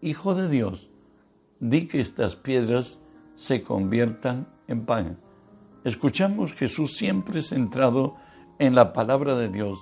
hijo 0.00 0.34
de 0.34 0.48
Dios, 0.48 0.90
di 1.60 1.88
que 1.88 2.00
estas 2.00 2.36
piedras 2.36 2.98
se 3.36 3.62
conviertan 3.62 4.48
en 4.66 4.84
pan. 4.84 5.18
Escuchamos 5.84 6.52
Jesús 6.52 6.96
siempre 6.96 7.42
centrado 7.42 8.16
en 8.58 8.74
la 8.74 8.92
palabra 8.92 9.36
de 9.36 9.48
Dios. 9.48 9.78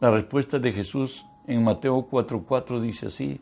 La 0.00 0.10
respuesta 0.10 0.58
de 0.58 0.72
Jesús 0.72 1.24
en 1.46 1.64
Mateo 1.64 2.08
4:4 2.08 2.80
dice 2.80 3.06
así, 3.06 3.40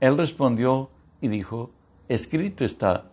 Él 0.00 0.16
respondió 0.16 0.90
y 1.20 1.28
dijo, 1.28 1.70
escrito 2.08 2.64
está, 2.64 3.10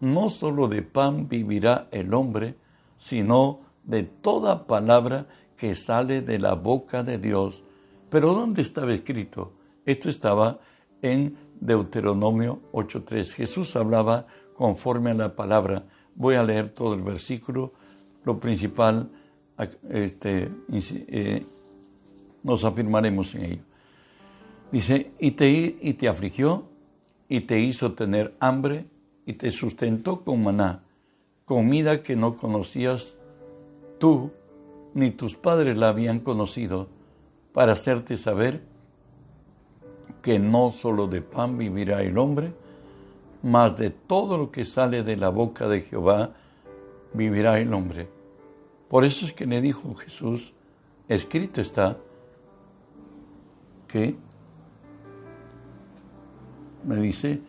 no 0.00 0.28
solo 0.30 0.68
de 0.68 0.82
pan 0.82 1.28
vivirá 1.28 1.88
el 1.92 2.12
hombre, 2.14 2.56
sino 2.96 3.60
de 3.84 4.02
toda 4.02 4.66
palabra 4.66 5.26
que 5.56 5.74
sale 5.74 6.20
de 6.22 6.38
la 6.38 6.54
boca 6.54 7.02
de 7.02 7.18
Dios. 7.18 7.62
Pero 8.10 8.34
¿dónde 8.34 8.62
estaba 8.62 8.92
escrito? 8.92 9.52
Esto 9.84 10.08
estaba 10.08 10.60
en 11.02 11.36
Deuteronomio 11.60 12.60
8.3. 12.72 13.32
Jesús 13.32 13.74
hablaba 13.76 14.26
conforme 14.54 15.10
a 15.10 15.14
la 15.14 15.34
palabra. 15.34 15.84
Voy 16.14 16.34
a 16.34 16.42
leer 16.42 16.70
todo 16.70 16.94
el 16.94 17.02
versículo. 17.02 17.72
Lo 18.24 18.38
principal, 18.38 19.10
este, 19.90 20.50
eh, 20.72 21.46
nos 22.42 22.64
afirmaremos 22.64 23.34
en 23.34 23.44
ello. 23.44 23.62
Dice, 24.72 25.12
y 25.18 25.32
te, 25.32 25.76
y 25.80 25.94
te 25.94 26.08
afligió, 26.08 26.64
y 27.28 27.40
te 27.40 27.60
hizo 27.60 27.92
tener 27.92 28.34
hambre, 28.40 28.86
y 29.26 29.34
te 29.34 29.50
sustentó 29.50 30.22
con 30.22 30.42
maná, 30.42 30.82
comida 31.44 32.02
que 32.02 32.16
no 32.16 32.36
conocías 32.36 33.14
tú, 33.98 34.32
ni 34.94 35.10
tus 35.10 35.34
padres 35.34 35.78
la 35.78 35.88
habían 35.88 36.20
conocido, 36.20 36.88
para 37.52 37.72
hacerte 37.72 38.16
saber 38.16 38.62
que 40.24 40.38
no 40.38 40.70
solo 40.70 41.06
de 41.06 41.20
pan 41.20 41.58
vivirá 41.58 42.02
el 42.02 42.16
hombre, 42.16 42.50
mas 43.42 43.76
de 43.76 43.90
todo 43.90 44.38
lo 44.38 44.50
que 44.50 44.64
sale 44.64 45.02
de 45.02 45.18
la 45.18 45.28
boca 45.28 45.68
de 45.68 45.82
Jehová 45.82 46.30
vivirá 47.12 47.60
el 47.60 47.74
hombre. 47.74 48.08
Por 48.88 49.04
eso 49.04 49.26
es 49.26 49.34
que 49.34 49.44
le 49.44 49.60
dijo 49.60 49.94
Jesús, 49.94 50.54
escrito 51.08 51.60
está, 51.60 51.98
que 53.86 54.16
me 56.84 56.96
dice, 56.96 57.42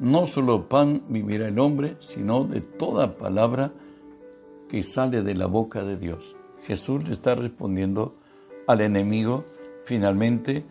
no 0.00 0.26
solo 0.26 0.68
pan 0.68 1.04
vivirá 1.08 1.48
el 1.48 1.58
hombre, 1.58 1.96
sino 2.00 2.44
de 2.44 2.60
toda 2.60 3.16
palabra 3.16 3.72
que 4.68 4.82
sale 4.82 5.22
de 5.22 5.34
la 5.34 5.46
boca 5.46 5.82
de 5.82 5.96
Dios. 5.96 6.36
Jesús 6.66 7.04
le 7.04 7.14
está 7.14 7.34
respondiendo 7.36 8.16
al 8.66 8.82
enemigo 8.82 9.46
finalmente 9.86 10.66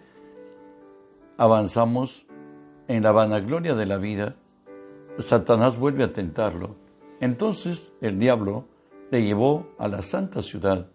avanzamos 1.38 2.26
en 2.88 3.04
la 3.04 3.12
vanagloria 3.12 3.76
de 3.76 3.86
la 3.86 3.98
vida, 3.98 4.36
Satanás 5.20 5.78
vuelve 5.78 6.04
a 6.04 6.14
tentarlo. 6.14 6.76
Entonces 7.20 7.94
el 8.02 8.20
diablo 8.20 8.66
le 9.12 9.24
llevó 9.24 9.68
a 9.78 9.88
la 9.88 10.02
santa 10.02 10.42
ciudad 10.42 10.90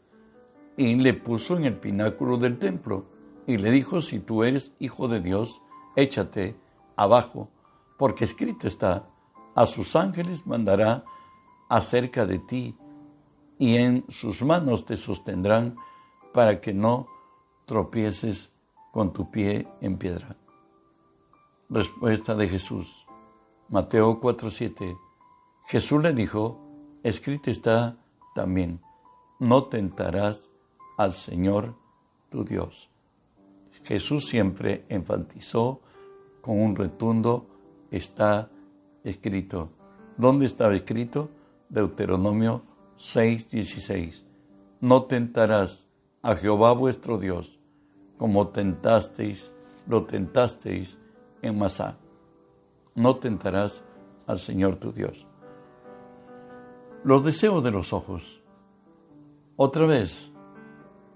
y 0.77 0.95
le 0.95 1.15
puso 1.15 1.57
en 1.57 1.65
el 1.65 1.77
pináculo 1.77 2.37
del 2.37 2.59
templo 2.59 3.07
y 3.47 3.59
le 3.59 3.71
dijo, 3.71 4.01
si 4.01 4.19
tú 4.19 4.45
eres 4.45 4.73
hijo 4.79 5.09
de 5.09 5.21
Dios, 5.21 5.61
échate 5.97 6.57
abajo, 6.97 7.51
porque 7.99 8.25
escrito 8.25 8.69
está, 8.69 9.09
a 9.55 9.67
sus 9.67 9.97
ángeles 9.97 10.47
mandará 10.47 11.05
acerca 11.69 12.27
de 12.27 12.39
ti 12.39 12.77
y 13.59 13.77
en 13.77 14.05
sus 14.09 14.43
manos 14.43 14.85
te 14.85 14.97
sostendrán 14.97 15.77
para 16.33 16.61
que 16.61 16.73
no 16.73 17.07
tropieces 17.67 18.52
con 18.93 19.13
tu 19.13 19.29
pie 19.31 19.67
en 19.81 19.97
piedra. 19.97 20.37
Respuesta 21.69 22.37
de 22.37 22.47
Jesús. 22.47 23.07
Mateo 23.71 24.21
4:7. 24.21 24.97
Jesús 25.67 26.03
le 26.03 26.13
dijo, 26.13 26.61
escrito 27.03 27.51
está 27.51 27.97
también, 28.35 28.81
no 29.41 29.65
tentarás 29.65 30.51
al 30.99 31.15
Señor 31.15 31.75
tu 32.29 32.45
Dios. 32.45 32.91
Jesús 33.85 34.29
siempre 34.29 34.85
enfatizó 34.89 35.81
con 36.43 36.61
un 36.61 36.77
retundo, 36.77 37.47
está 37.91 38.51
escrito. 39.03 39.71
¿Dónde 40.19 40.45
estaba 40.45 40.75
escrito? 40.75 41.31
Deuteronomio 41.71 42.63
6:16. 42.99 44.25
No 44.81 45.05
tentarás 45.05 45.89
a 46.21 46.37
Jehová 46.37 46.73
vuestro 46.73 47.17
Dios 47.17 47.62
como 48.19 48.49
tentasteis, 48.49 49.53
lo 49.87 50.05
tentasteis 50.05 50.99
en 51.43 51.59
Masá. 51.59 51.99
No 52.95 53.17
tentarás 53.17 53.85
al 54.27 54.39
Señor 54.39 54.77
tu 54.77 54.93
Dios. 54.93 55.27
Los 57.05 57.25
deseos 57.25 57.65
de 57.65 57.71
los 57.71 57.93
ojos. 57.93 58.43
Otra 59.57 59.87
vez 59.87 60.33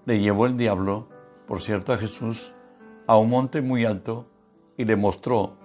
le 0.05 0.21
llevó 0.21 0.47
el 0.47 0.57
diablo, 0.57 1.09
por 1.47 1.61
cierto, 1.61 1.93
a 1.93 1.99
Jesús 1.99 2.53
a 3.07 3.17
un 3.17 3.31
monte 3.31 3.63
muy 3.63 3.85
alto 3.85 4.27
y 4.77 4.85
le 4.85 4.97
mostró 4.97 5.57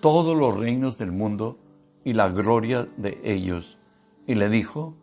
todos 0.00 0.36
los 0.36 0.56
reinos 0.56 0.98
del 0.98 1.12
mundo 1.12 1.58
y 2.04 2.12
la 2.12 2.28
gloria 2.28 2.88
de 2.96 3.20
ellos. 3.24 3.78
Y 4.26 4.34
le 4.34 4.48
dijo, 4.48 4.94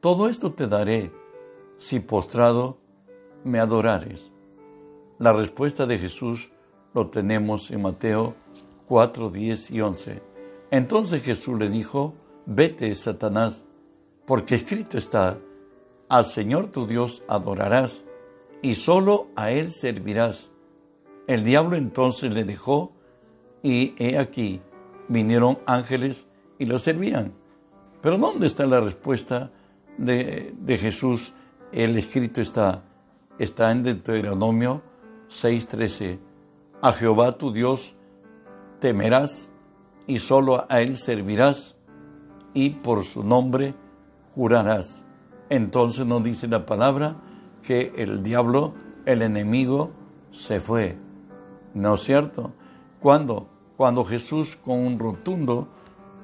todo 0.00 0.28
esto 0.28 0.52
te 0.52 0.66
daré 0.66 1.12
si 1.76 2.00
postrado 2.00 2.78
me 3.44 3.60
adorares. 3.60 4.29
La 5.20 5.34
respuesta 5.34 5.84
de 5.84 5.98
Jesús 5.98 6.50
lo 6.94 7.08
tenemos 7.08 7.70
en 7.70 7.82
Mateo 7.82 8.36
4, 8.88 9.28
10 9.28 9.70
y 9.70 9.82
11. 9.82 10.22
Entonces 10.70 11.22
Jesús 11.22 11.58
le 11.58 11.68
dijo, 11.68 12.14
vete, 12.46 12.94
Satanás, 12.94 13.62
porque 14.24 14.54
escrito 14.54 14.96
está, 14.96 15.36
al 16.08 16.24
Señor 16.24 16.68
tu 16.68 16.86
Dios 16.86 17.22
adorarás 17.28 18.02
y 18.62 18.76
solo 18.76 19.28
a 19.36 19.50
Él 19.50 19.72
servirás. 19.72 20.50
El 21.26 21.44
diablo 21.44 21.76
entonces 21.76 22.32
le 22.32 22.44
dejó 22.44 22.92
y 23.62 23.92
he 23.98 24.16
aquí, 24.16 24.62
vinieron 25.08 25.58
ángeles 25.66 26.28
y 26.58 26.64
lo 26.64 26.78
servían. 26.78 27.34
Pero 28.00 28.16
¿dónde 28.16 28.46
está 28.46 28.64
la 28.64 28.80
respuesta 28.80 29.50
de, 29.98 30.54
de 30.58 30.78
Jesús? 30.78 31.34
El 31.72 31.98
escrito 31.98 32.40
está, 32.40 32.84
está 33.38 33.70
en 33.70 33.82
Deuteronomio 33.82 34.88
6:13. 35.30 36.18
A 36.82 36.92
Jehová 36.92 37.38
tu 37.38 37.52
Dios 37.52 37.94
temerás 38.80 39.48
y 40.06 40.18
solo 40.18 40.66
a 40.68 40.80
Él 40.80 40.96
servirás 40.96 41.76
y 42.52 42.70
por 42.70 43.04
su 43.04 43.22
nombre 43.22 43.74
jurarás. 44.34 45.04
Entonces 45.48 46.06
nos 46.06 46.22
dice 46.24 46.48
la 46.48 46.66
palabra 46.66 47.16
que 47.62 47.92
el 47.96 48.22
diablo, 48.22 48.74
el 49.04 49.22
enemigo, 49.22 49.90
se 50.32 50.60
fue. 50.60 50.96
¿No 51.74 51.94
es 51.94 52.02
cierto? 52.02 52.52
Cuando, 53.00 53.48
cuando 53.76 54.04
Jesús 54.04 54.56
con 54.56 54.78
un 54.78 54.98
rotundo 54.98 55.68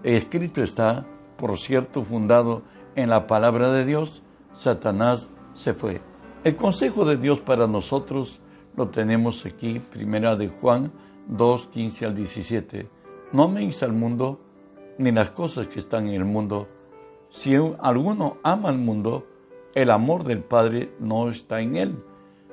escrito 0.02 0.62
está, 0.62 1.06
por 1.36 1.58
cierto, 1.58 2.04
fundado 2.04 2.62
en 2.94 3.10
la 3.10 3.26
palabra 3.26 3.72
de 3.72 3.84
Dios, 3.84 4.22
Satanás 4.54 5.30
se 5.54 5.74
fue. 5.74 6.00
El 6.44 6.56
consejo 6.56 7.04
de 7.04 7.16
Dios 7.16 7.40
para 7.40 7.66
nosotros 7.66 8.40
lo 8.76 8.88
tenemos 8.88 9.44
aquí, 9.46 9.78
primera 9.78 10.36
de 10.36 10.48
Juan 10.48 10.92
2, 11.28 11.68
15 11.68 12.06
al 12.06 12.14
17. 12.14 12.88
No 13.32 13.44
améis 13.44 13.82
al 13.82 13.92
mundo 13.92 14.40
ni 14.98 15.10
las 15.10 15.30
cosas 15.30 15.68
que 15.68 15.78
están 15.78 16.08
en 16.08 16.14
el 16.14 16.24
mundo. 16.24 16.68
Si 17.30 17.54
alguno 17.54 18.36
ama 18.42 18.68
al 18.68 18.78
mundo, 18.78 19.26
el 19.74 19.90
amor 19.90 20.24
del 20.24 20.40
Padre 20.40 20.92
no 21.00 21.28
está 21.28 21.60
en 21.60 21.76
él, 21.76 22.02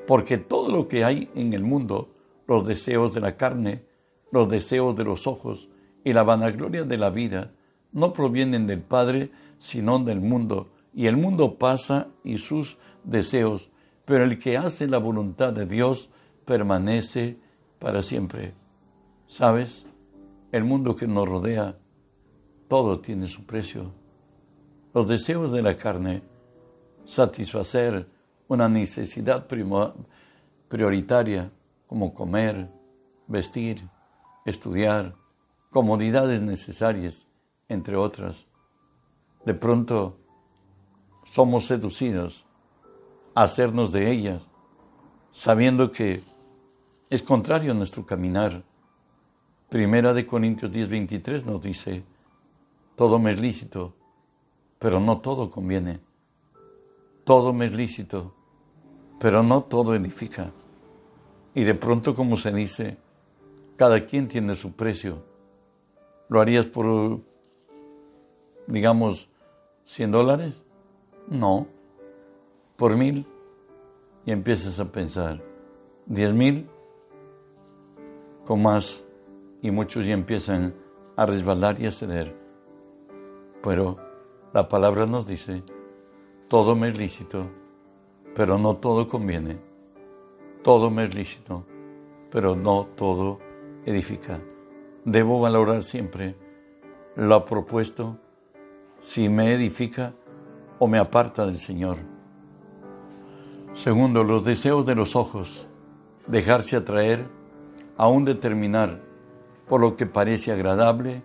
porque 0.07 0.37
todo 0.37 0.71
lo 0.71 0.87
que 0.87 1.03
hay 1.03 1.29
en 1.35 1.53
el 1.53 1.63
mundo, 1.63 2.09
los 2.47 2.65
deseos 2.65 3.13
de 3.13 3.21
la 3.21 3.37
carne, 3.37 3.85
los 4.31 4.49
deseos 4.49 4.95
de 4.95 5.03
los 5.03 5.27
ojos 5.27 5.69
y 6.03 6.13
la 6.13 6.23
vanagloria 6.23 6.83
de 6.83 6.97
la 6.97 7.09
vida, 7.09 7.51
no 7.91 8.13
provienen 8.13 8.65
del 8.65 8.81
Padre, 8.81 9.31
sino 9.57 9.99
del 9.99 10.19
mundo, 10.19 10.71
y 10.93 11.07
el 11.07 11.15
mundo 11.15 11.57
pasa 11.57 12.07
y 12.23 12.37
sus 12.37 12.77
deseos, 13.03 13.69
pero 14.05 14.23
el 14.23 14.39
que 14.39 14.57
hace 14.57 14.87
la 14.87 14.97
voluntad 14.97 15.53
de 15.53 15.65
Dios 15.65 16.09
permanece 16.45 17.37
para 17.79 18.01
siempre. 18.01 18.53
¿Sabes? 19.27 19.85
El 20.51 20.63
mundo 20.63 20.95
que 20.95 21.07
nos 21.07 21.27
rodea, 21.27 21.77
todo 22.67 22.99
tiene 22.99 23.27
su 23.27 23.45
precio. 23.45 23.91
Los 24.93 25.07
deseos 25.07 25.51
de 25.51 25.61
la 25.61 25.75
carne, 25.75 26.21
satisfacer 27.05 28.07
una 28.47 28.69
necesidad 28.69 29.47
prioritaria 30.67 31.51
como 31.87 32.13
comer, 32.13 32.69
vestir, 33.27 33.87
estudiar, 34.45 35.15
comodidades 35.69 36.41
necesarias, 36.41 37.27
entre 37.67 37.95
otras. 37.95 38.45
De 39.45 39.53
pronto 39.53 40.17
somos 41.23 41.65
seducidos 41.65 42.45
a 43.33 43.43
hacernos 43.43 43.91
de 43.91 44.11
ellas, 44.11 44.47
sabiendo 45.31 45.91
que 45.91 46.23
es 47.13 47.21
contrario 47.21 47.73
a 47.73 47.75
nuestro 47.75 48.07
caminar. 48.07 48.63
Primera 49.69 50.15
de 50.15 50.25
Corintios 50.25 50.71
10:23 50.71 51.45
nos 51.45 51.61
dice, 51.61 52.03
todo 52.95 53.19
me 53.19 53.29
es 53.29 53.39
lícito, 53.39 53.93
pero 54.79 54.99
no 54.99 55.19
todo 55.19 55.51
conviene. 55.51 55.99
Todo 57.23 57.53
me 57.53 57.65
es 57.65 57.73
lícito, 57.73 58.33
pero 59.19 59.43
no 59.43 59.61
todo 59.61 59.93
edifica. 59.93 60.51
Y 61.53 61.63
de 61.63 61.75
pronto, 61.75 62.15
como 62.15 62.35
se 62.35 62.51
dice, 62.51 62.97
cada 63.77 64.07
quien 64.07 64.27
tiene 64.27 64.55
su 64.55 64.71
precio. 64.71 65.23
¿Lo 66.29 66.41
harías 66.41 66.65
por, 66.65 67.19
digamos, 68.65 69.29
100 69.85 70.11
dólares? 70.11 70.63
No. 71.27 71.67
¿Por 72.75 72.97
mil? 72.97 73.27
Y 74.25 74.31
empiezas 74.31 74.79
a 74.79 74.91
pensar, 74.91 75.43
¿10 76.09 76.33
mil? 76.33 76.67
Con 78.45 78.61
más. 78.61 79.03
Y 79.61 79.71
muchos 79.71 80.05
ya 80.05 80.13
empiezan 80.13 80.73
a 81.15 81.25
resbalar 81.25 81.79
y 81.79 81.85
a 81.85 81.91
ceder. 81.91 82.35
Pero 83.61 83.97
la 84.53 84.67
palabra 84.67 85.05
nos 85.05 85.25
dice, 85.25 85.63
todo 86.49 86.75
me 86.75 86.89
es 86.89 86.97
lícito, 86.97 87.49
pero 88.35 88.57
no 88.57 88.75
todo 88.77 89.07
conviene. 89.07 89.57
Todo 90.63 90.89
me 90.89 91.05
es 91.05 91.15
lícito, 91.15 91.65
pero 92.29 92.55
no 92.55 92.87
todo 92.95 93.39
edifica. 93.85 94.41
Debo 95.05 95.39
valorar 95.39 95.83
siempre 95.83 96.35
lo 97.15 97.45
propuesto, 97.45 98.17
si 98.99 99.29
me 99.29 99.53
edifica 99.53 100.13
o 100.79 100.87
me 100.87 100.97
aparta 100.97 101.45
del 101.45 101.57
Señor. 101.57 101.97
Segundo, 103.73 104.23
los 104.23 104.43
deseos 104.43 104.85
de 104.85 104.95
los 104.95 105.15
ojos, 105.15 105.67
dejarse 106.27 106.75
atraer, 106.75 107.27
aún 107.97 108.25
determinar 108.25 109.01
por 109.67 109.81
lo 109.81 109.95
que 109.95 110.05
parece 110.05 110.51
agradable, 110.51 111.23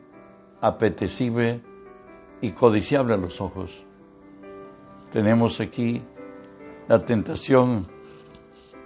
apetecible 0.61 1.61
y 2.41 2.53
codiciable 2.53 3.15
a 3.15 3.17
los 3.17 3.41
ojos. 3.41 3.85
Tenemos 5.13 5.61
aquí 5.61 6.03
la 6.87 7.05
tentación 7.05 7.87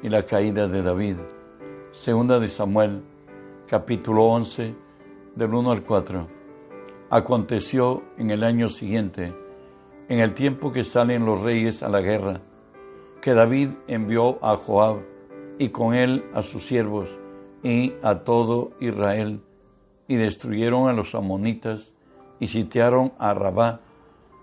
y 0.02 0.08
la 0.08 0.24
caída 0.24 0.68
de 0.68 0.82
David. 0.82 1.16
Segunda 1.92 2.40
de 2.40 2.48
Samuel, 2.48 3.02
capítulo 3.66 4.24
11, 4.24 4.74
del 5.36 5.54
1 5.54 5.70
al 5.70 5.82
4. 5.82 6.28
Aconteció 7.10 8.02
en 8.16 8.30
el 8.30 8.42
año 8.42 8.68
siguiente, 8.68 9.34
en 10.08 10.20
el 10.20 10.34
tiempo 10.34 10.72
que 10.72 10.84
salen 10.84 11.26
los 11.26 11.40
reyes 11.42 11.82
a 11.82 11.88
la 11.88 12.00
guerra, 12.00 12.40
que 13.20 13.34
David 13.34 13.70
envió 13.86 14.38
a 14.42 14.56
Joab 14.56 15.00
y 15.58 15.68
con 15.68 15.94
él 15.94 16.24
a 16.32 16.42
sus 16.42 16.64
siervos 16.64 17.21
y 17.62 17.94
a 18.02 18.20
todo 18.20 18.72
Israel, 18.80 19.42
y 20.08 20.16
destruyeron 20.16 20.88
a 20.88 20.92
los 20.92 21.14
amonitas 21.14 21.92
y 22.40 22.48
sitiaron 22.48 23.12
a 23.18 23.34
Rabá, 23.34 23.80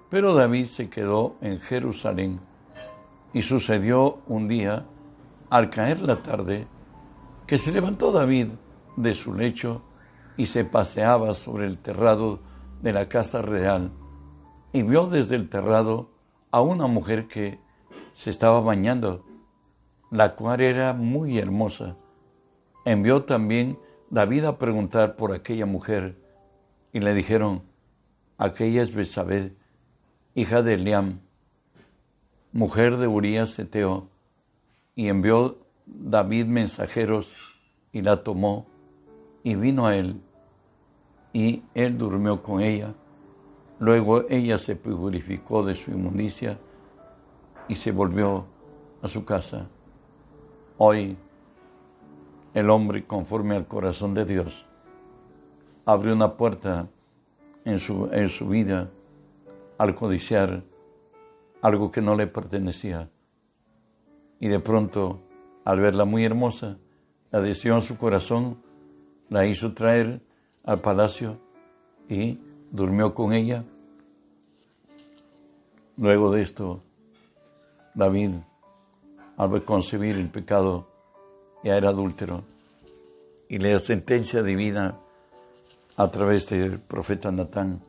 pero 0.09 0.33
David 0.33 0.65
se 0.65 0.89
quedó 0.89 1.35
en 1.41 1.59
Jerusalén. 1.59 2.39
Y 3.33 3.41
sucedió 3.41 4.19
un 4.27 4.47
día, 4.47 4.85
al 5.49 5.69
caer 5.69 6.01
la 6.01 6.15
tarde, 6.15 6.67
que 7.45 7.57
se 7.57 7.71
levantó 7.71 8.11
David 8.11 8.47
de 8.95 9.13
su 9.13 9.33
lecho 9.33 9.81
y 10.37 10.45
se 10.45 10.65
paseaba 10.65 11.33
sobre 11.33 11.65
el 11.65 11.77
terrado 11.77 12.39
de 12.81 12.93
la 12.93 13.09
casa 13.09 13.41
real 13.41 13.91
y 14.71 14.83
vio 14.83 15.07
desde 15.07 15.35
el 15.35 15.49
terrado 15.49 16.11
a 16.51 16.61
una 16.61 16.87
mujer 16.87 17.27
que 17.27 17.59
se 18.13 18.29
estaba 18.29 18.59
bañando, 18.59 19.25
la 20.11 20.35
cual 20.35 20.61
era 20.61 20.93
muy 20.93 21.37
hermosa. 21.37 21.95
Envió 22.89 23.23
también 23.23 23.77
David 24.09 24.45
a 24.45 24.57
preguntar 24.57 25.15
por 25.15 25.31
aquella 25.31 25.67
mujer 25.67 26.17
y 26.91 26.99
le 27.01 27.13
dijeron, 27.13 27.61
aquella 28.39 28.81
es 28.81 28.95
Besabé, 28.95 29.55
hija 30.33 30.63
de 30.63 30.73
Eliam, 30.73 31.19
mujer 32.51 32.97
de 32.97 33.05
Urías 33.05 33.59
Eteo, 33.59 34.09
y 34.95 35.07
envió 35.07 35.59
David 35.85 36.47
mensajeros 36.47 37.31
y 37.91 38.01
la 38.01 38.23
tomó 38.23 38.65
y 39.43 39.53
vino 39.53 39.85
a 39.85 39.95
él 39.95 40.19
y 41.31 41.61
él 41.75 41.95
durmió 41.95 42.41
con 42.41 42.59
ella. 42.59 42.95
Luego 43.77 44.23
ella 44.29 44.57
se 44.57 44.75
purificó 44.75 45.63
de 45.63 45.75
su 45.75 45.91
inmundicia 45.91 46.57
y 47.67 47.75
se 47.75 47.91
volvió 47.91 48.47
a 49.03 49.07
su 49.07 49.25
casa. 49.25 49.67
Hoy 50.79 51.15
el 52.53 52.69
hombre 52.69 53.05
conforme 53.05 53.55
al 53.55 53.67
corazón 53.67 54.13
de 54.13 54.25
Dios 54.25 54.65
abrió 55.85 56.13
una 56.13 56.35
puerta 56.35 56.87
en 57.65 57.79
su, 57.79 58.09
en 58.11 58.29
su 58.29 58.47
vida 58.47 58.89
al 59.77 59.95
codiciar 59.95 60.63
algo 61.61 61.89
que 61.89 62.01
no 62.01 62.15
le 62.15 62.27
pertenecía. 62.27 63.09
Y 64.39 64.47
de 64.47 64.59
pronto, 64.59 65.19
al 65.65 65.79
verla 65.79 66.05
muy 66.05 66.23
hermosa, 66.25 66.77
la 67.31 67.41
deseó 67.41 67.75
en 67.75 67.81
su 67.81 67.97
corazón, 67.97 68.61
la 69.29 69.45
hizo 69.45 69.73
traer 69.73 70.21
al 70.63 70.79
palacio 70.81 71.39
y 72.07 72.39
durmió 72.71 73.13
con 73.13 73.33
ella. 73.33 73.63
Luego 75.97 76.31
de 76.31 76.41
esto, 76.41 76.81
David, 77.93 78.31
al 79.37 79.65
concebir 79.65 80.17
el 80.17 80.29
pecado, 80.29 80.88
ya 81.63 81.77
era 81.77 81.89
adúltero. 81.89 82.43
Y 83.47 83.57
la 83.59 83.79
sentencia 83.79 84.43
divina 84.43 84.97
a 85.95 86.11
través 86.11 86.47
del 86.49 86.79
profeta 86.79 87.31
Natán, 87.31 87.81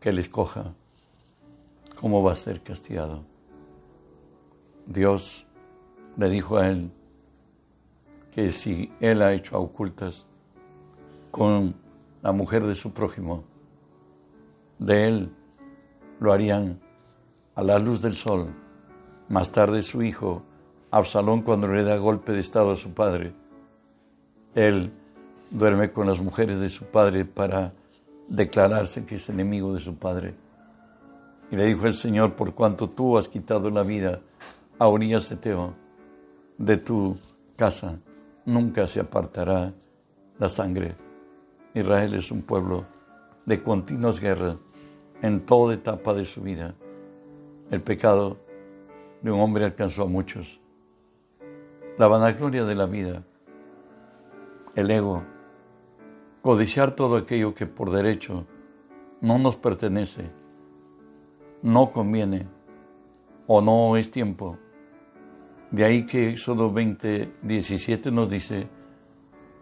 que 0.00 0.12
le 0.12 0.22
escoja 0.22 0.72
cómo 2.00 2.22
va 2.22 2.32
a 2.32 2.36
ser 2.36 2.62
castigado. 2.62 3.22
Dios 4.86 5.46
le 6.16 6.28
dijo 6.28 6.56
a 6.56 6.68
él 6.68 6.90
que 8.34 8.52
si 8.52 8.92
él 9.00 9.22
ha 9.22 9.32
hecho 9.32 9.56
a 9.56 9.60
ocultas 9.60 10.26
con 11.30 11.74
la 12.22 12.32
mujer 12.32 12.64
de 12.66 12.74
su 12.74 12.92
prójimo, 12.92 13.44
de 14.78 15.08
él 15.08 15.30
lo 16.20 16.32
harían 16.32 16.80
a 17.54 17.62
la 17.62 17.78
luz 17.78 18.00
del 18.02 18.14
sol. 18.14 18.54
Más 19.28 19.50
tarde 19.50 19.82
su 19.82 20.02
hijo, 20.02 20.42
Absalón, 20.96 21.42
cuando 21.42 21.68
le 21.68 21.82
da 21.82 21.98
golpe 21.98 22.32
de 22.32 22.40
estado 22.40 22.70
a 22.70 22.76
su 22.76 22.94
padre, 22.94 23.34
él 24.54 24.92
duerme 25.50 25.92
con 25.92 26.06
las 26.06 26.18
mujeres 26.18 26.58
de 26.58 26.70
su 26.70 26.86
padre 26.86 27.26
para 27.26 27.74
declararse 28.28 29.04
que 29.04 29.16
es 29.16 29.28
enemigo 29.28 29.74
de 29.74 29.80
su 29.80 29.96
padre. 29.96 30.34
Y 31.50 31.56
le 31.56 31.66
dijo 31.66 31.86
el 31.86 31.94
Señor, 31.94 32.34
por 32.34 32.54
cuanto 32.54 32.88
tú 32.88 33.18
has 33.18 33.28
quitado 33.28 33.70
la 33.70 33.82
vida 33.82 34.20
a 34.78 34.88
Urias 34.88 35.34
Teo 35.40 35.74
de 36.56 36.78
tu 36.78 37.18
casa, 37.56 37.98
nunca 38.46 38.88
se 38.88 39.00
apartará 39.00 39.74
la 40.38 40.48
sangre. 40.48 40.96
Israel 41.74 42.14
es 42.14 42.30
un 42.30 42.40
pueblo 42.40 42.86
de 43.44 43.62
continuas 43.62 44.18
guerras 44.18 44.56
en 45.20 45.44
toda 45.44 45.74
etapa 45.74 46.14
de 46.14 46.24
su 46.24 46.40
vida. 46.40 46.74
El 47.70 47.82
pecado 47.82 48.38
de 49.20 49.30
un 49.30 49.40
hombre 49.40 49.66
alcanzó 49.66 50.04
a 50.04 50.06
muchos. 50.06 50.58
La 51.98 52.08
vanagloria 52.08 52.64
de 52.64 52.74
la 52.74 52.86
vida, 52.86 53.22
el 54.74 54.90
ego, 54.90 55.22
codiciar 56.42 56.92
todo 56.92 57.16
aquello 57.16 57.54
que 57.54 57.66
por 57.66 57.90
derecho 57.90 58.46
no 59.20 59.38
nos 59.38 59.56
pertenece 59.56 60.30
no 61.62 61.90
conviene 61.90 62.46
o 63.46 63.60
no 63.60 63.96
es 63.96 64.10
tiempo. 64.10 64.58
De 65.70 65.84
ahí 65.84 66.06
que 66.06 66.30
Éxodo 66.30 66.72
20, 66.72 67.32
17 67.42 68.12
nos 68.12 68.30
dice, 68.30 68.68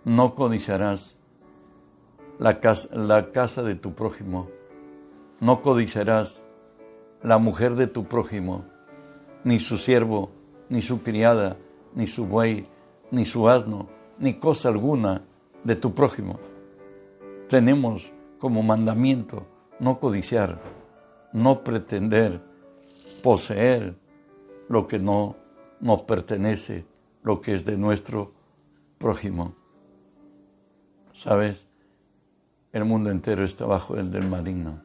no 0.04 0.34
codiciarás 0.34 1.16
la 2.38 2.60
casa, 2.60 2.88
la 2.94 3.32
casa 3.32 3.62
de 3.62 3.74
tu 3.74 3.94
prójimo, 3.94 4.50
no 5.40 5.62
codiciarás 5.62 6.42
la 7.22 7.38
mujer 7.38 7.74
de 7.74 7.86
tu 7.86 8.04
prójimo, 8.04 8.64
ni 9.44 9.58
su 9.60 9.78
siervo, 9.78 10.30
ni 10.68 10.82
su 10.82 11.02
criada, 11.02 11.56
ni 11.94 12.06
su 12.06 12.26
buey, 12.26 12.66
ni 13.10 13.24
su 13.24 13.48
asno, 13.48 13.88
ni 14.18 14.34
cosa 14.34 14.68
alguna 14.68 15.22
de 15.62 15.76
tu 15.76 15.94
prójimo. 15.94 16.38
Tenemos 17.48 18.12
como 18.38 18.62
mandamiento 18.62 19.46
no 19.80 19.98
codiciar 19.98 20.60
no 21.34 21.64
pretender 21.64 22.40
poseer 23.22 23.96
lo 24.68 24.86
que 24.86 24.98
no 24.98 25.36
nos 25.80 26.02
pertenece, 26.02 26.86
lo 27.22 27.40
que 27.40 27.54
es 27.54 27.64
de 27.64 27.76
nuestro 27.76 28.32
prójimo. 28.98 29.54
¿Sabes? 31.12 31.66
El 32.72 32.84
mundo 32.84 33.10
entero 33.10 33.44
está 33.44 33.66
bajo 33.66 33.96
el 33.96 34.10
del 34.10 34.28
maligno. 34.28 34.82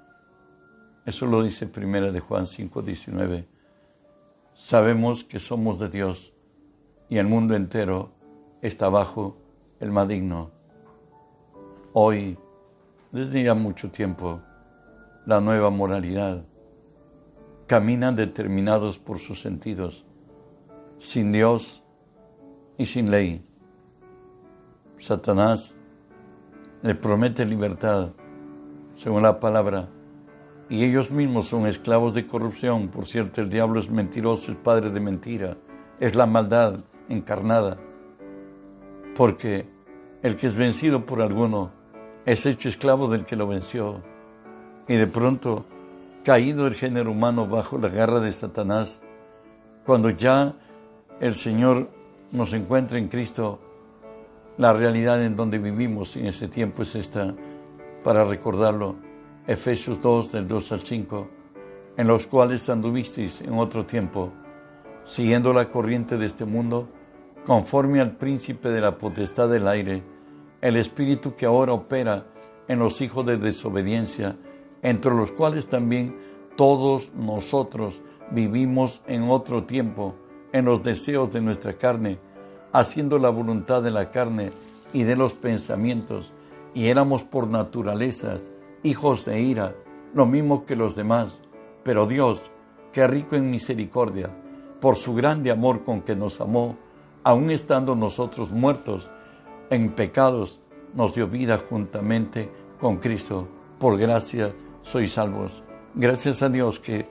Eso 1.05 1.27
lo 1.27 1.43
dice 1.43 1.67
primera 1.67 2.11
de 2.11 2.19
Juan 2.19 2.45
5:19. 2.45 3.45
Sabemos 4.53 5.23
que 5.23 5.39
somos 5.39 5.79
de 5.79 5.89
Dios 5.89 6.33
y 7.09 7.17
el 7.17 7.27
mundo 7.27 7.55
entero 7.55 8.11
está 8.61 8.89
bajo 8.89 9.37
el 9.79 9.91
maligno. 9.91 10.51
Hoy, 11.93 12.37
desde 13.11 13.43
ya 13.43 13.55
mucho 13.55 13.89
tiempo, 13.89 14.41
la 15.25 15.41
nueva 15.41 15.71
moralidad. 15.71 16.45
Caminan 17.65 18.15
determinados 18.15 18.97
por 18.99 19.19
sus 19.19 19.41
sentidos, 19.41 20.05
sin 20.99 21.31
Dios 21.31 21.83
y 22.77 22.85
sin 22.85 23.09
ley. 23.09 23.45
Satanás 24.99 25.75
le 26.81 26.95
promete 26.95 27.45
libertad, 27.45 28.09
según 28.95 29.23
la 29.23 29.39
palabra, 29.39 29.89
y 30.69 30.83
ellos 30.83 31.09
mismos 31.09 31.47
son 31.47 31.65
esclavos 31.65 32.13
de 32.13 32.27
corrupción. 32.27 32.89
Por 32.89 33.05
cierto, 33.05 33.41
el 33.41 33.49
diablo 33.49 33.79
es 33.79 33.89
mentiroso, 33.89 34.51
es 34.51 34.57
padre 34.57 34.91
de 34.91 34.99
mentira, 34.99 35.57
es 35.99 36.15
la 36.15 36.27
maldad 36.27 36.83
encarnada, 37.09 37.77
porque 39.15 39.67
el 40.23 40.35
que 40.35 40.47
es 40.47 40.55
vencido 40.55 41.05
por 41.05 41.21
alguno 41.21 41.71
es 42.25 42.45
hecho 42.45 42.69
esclavo 42.69 43.07
del 43.07 43.25
que 43.25 43.35
lo 43.35 43.47
venció. 43.47 44.01
Y 44.87 44.95
de 44.95 45.07
pronto, 45.07 45.65
caído 46.23 46.67
el 46.67 46.75
género 46.75 47.11
humano 47.11 47.47
bajo 47.47 47.77
la 47.77 47.89
garra 47.89 48.19
de 48.19 48.31
Satanás, 48.31 49.01
cuando 49.85 50.09
ya 50.09 50.55
el 51.19 51.33
Señor 51.33 51.89
nos 52.31 52.53
encuentra 52.53 52.97
en 52.97 53.07
Cristo, 53.07 53.59
la 54.57 54.73
realidad 54.73 55.23
en 55.23 55.35
donde 55.35 55.57
vivimos 55.57 56.15
en 56.15 56.27
ese 56.27 56.47
tiempo 56.47 56.83
es 56.83 56.95
esta, 56.95 57.33
para 58.03 58.25
recordarlo, 58.25 58.95
Efesios 59.47 60.01
2 60.01 60.31
del 60.31 60.47
2 60.47 60.71
al 60.73 60.81
5, 60.81 61.27
en 61.97 62.07
los 62.07 62.27
cuales 62.27 62.69
anduvisteis 62.69 63.41
en 63.41 63.53
otro 63.57 63.85
tiempo, 63.85 64.31
siguiendo 65.03 65.53
la 65.53 65.69
corriente 65.69 66.17
de 66.17 66.25
este 66.25 66.45
mundo, 66.45 66.89
conforme 67.49 67.99
al 67.99 68.11
príncipe 68.11 68.69
de 68.69 68.79
la 68.79 68.99
potestad 68.99 69.49
del 69.49 69.67
aire, 69.67 70.03
el 70.61 70.75
espíritu 70.75 71.35
que 71.35 71.47
ahora 71.47 71.73
opera 71.73 72.27
en 72.67 72.77
los 72.77 73.01
hijos 73.01 73.25
de 73.25 73.37
desobediencia, 73.37 74.37
entre 74.83 75.11
los 75.15 75.31
cuales 75.31 75.65
también 75.65 76.15
todos 76.55 77.11
nosotros 77.15 78.03
vivimos 78.29 79.01
en 79.07 79.31
otro 79.31 79.63
tiempo, 79.63 80.13
en 80.51 80.65
los 80.65 80.83
deseos 80.83 81.33
de 81.33 81.41
nuestra 81.41 81.73
carne, 81.73 82.19
haciendo 82.71 83.17
la 83.17 83.31
voluntad 83.31 83.81
de 83.81 83.89
la 83.89 84.11
carne 84.11 84.51
y 84.93 85.01
de 85.01 85.15
los 85.15 85.33
pensamientos, 85.33 86.31
y 86.75 86.89
éramos 86.89 87.23
por 87.23 87.47
naturalezas 87.47 88.45
hijos 88.83 89.25
de 89.25 89.41
ira, 89.41 89.73
lo 90.13 90.27
mismo 90.27 90.67
que 90.67 90.75
los 90.75 90.95
demás. 90.95 91.41
Pero 91.81 92.05
Dios, 92.05 92.51
que 92.93 93.07
rico 93.07 93.35
en 93.35 93.49
misericordia, 93.49 94.29
por 94.79 94.97
su 94.97 95.15
grande 95.15 95.49
amor 95.49 95.83
con 95.83 96.01
que 96.03 96.15
nos 96.15 96.39
amó, 96.41 96.77
aun 97.29 97.51
estando 97.51 97.95
nosotros 97.95 98.49
muertos 98.49 99.11
en 99.69 99.91
pecados, 99.91 100.59
nos 100.95 101.13
dio 101.13 101.27
vida 101.27 101.59
juntamente 101.59 102.49
con 102.79 102.97
Cristo. 102.97 103.47
Por 103.77 103.99
gracia 103.99 104.55
sois 104.81 105.13
salvos. 105.13 105.63
Gracias 105.93 106.41
a 106.41 106.49
Dios 106.49 106.79
que 106.79 107.07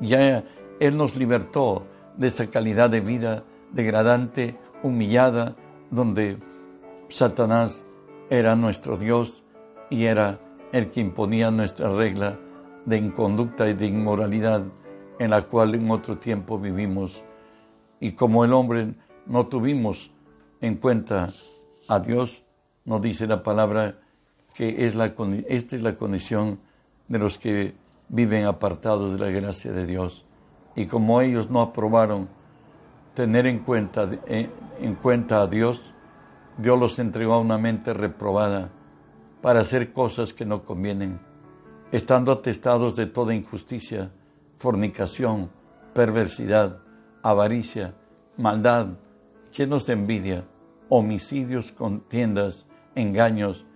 ya 0.00 0.42
Él 0.80 0.96
nos 0.96 1.16
libertó 1.16 1.84
de 2.16 2.28
esa 2.28 2.46
calidad 2.46 2.88
de 2.88 3.02
vida 3.02 3.44
degradante, 3.70 4.56
humillada, 4.82 5.54
donde 5.90 6.38
Satanás 7.10 7.84
era 8.30 8.56
nuestro 8.56 8.96
Dios 8.96 9.44
y 9.90 10.06
era 10.06 10.40
el 10.72 10.88
que 10.88 11.00
imponía 11.00 11.50
nuestra 11.50 11.90
regla 11.90 12.38
de 12.86 12.96
inconducta 12.96 13.68
y 13.68 13.74
de 13.74 13.84
inmoralidad 13.84 14.62
en 15.18 15.28
la 15.28 15.42
cual 15.42 15.74
en 15.74 15.90
otro 15.90 16.16
tiempo 16.16 16.58
vivimos. 16.58 17.22
Y 18.00 18.12
como 18.12 18.46
el 18.46 18.54
hombre 18.54 18.94
no 19.28 19.46
tuvimos 19.46 20.10
en 20.60 20.76
cuenta 20.76 21.32
a 21.86 22.00
Dios, 22.00 22.42
nos 22.84 23.00
dice 23.00 23.26
la 23.26 23.42
palabra 23.42 23.98
que 24.54 24.86
es 24.86 24.94
la, 24.94 25.14
esta 25.46 25.76
es 25.76 25.82
la 25.82 25.96
condición 25.96 26.58
de 27.06 27.18
los 27.18 27.38
que 27.38 27.74
viven 28.08 28.46
apartados 28.46 29.12
de 29.12 29.24
la 29.24 29.30
gracia 29.30 29.72
de 29.72 29.86
Dios. 29.86 30.24
Y 30.74 30.86
como 30.86 31.20
ellos 31.20 31.50
no 31.50 31.60
aprobaron 31.60 32.28
tener 33.14 33.46
en 33.46 33.60
cuenta, 33.60 34.08
en, 34.26 34.94
cuenta 34.94 35.42
a 35.42 35.46
Dios, 35.46 35.92
Dios 36.56 36.78
los 36.78 36.98
entregó 36.98 37.34
a 37.34 37.40
una 37.40 37.58
mente 37.58 37.92
reprobada 37.92 38.70
para 39.42 39.60
hacer 39.60 39.92
cosas 39.92 40.32
que 40.32 40.44
no 40.44 40.64
convienen, 40.64 41.20
estando 41.92 42.32
atestados 42.32 42.96
de 42.96 43.06
toda 43.06 43.34
injusticia, 43.34 44.10
fornicación, 44.58 45.50
perversidad, 45.94 46.78
avaricia, 47.22 47.94
maldad, 48.36 48.88
llenos 49.58 49.86
de 49.86 49.94
envidia, 49.94 50.44
homicidios, 50.88 51.72
contiendas, 51.72 52.64
engaños 52.94 53.66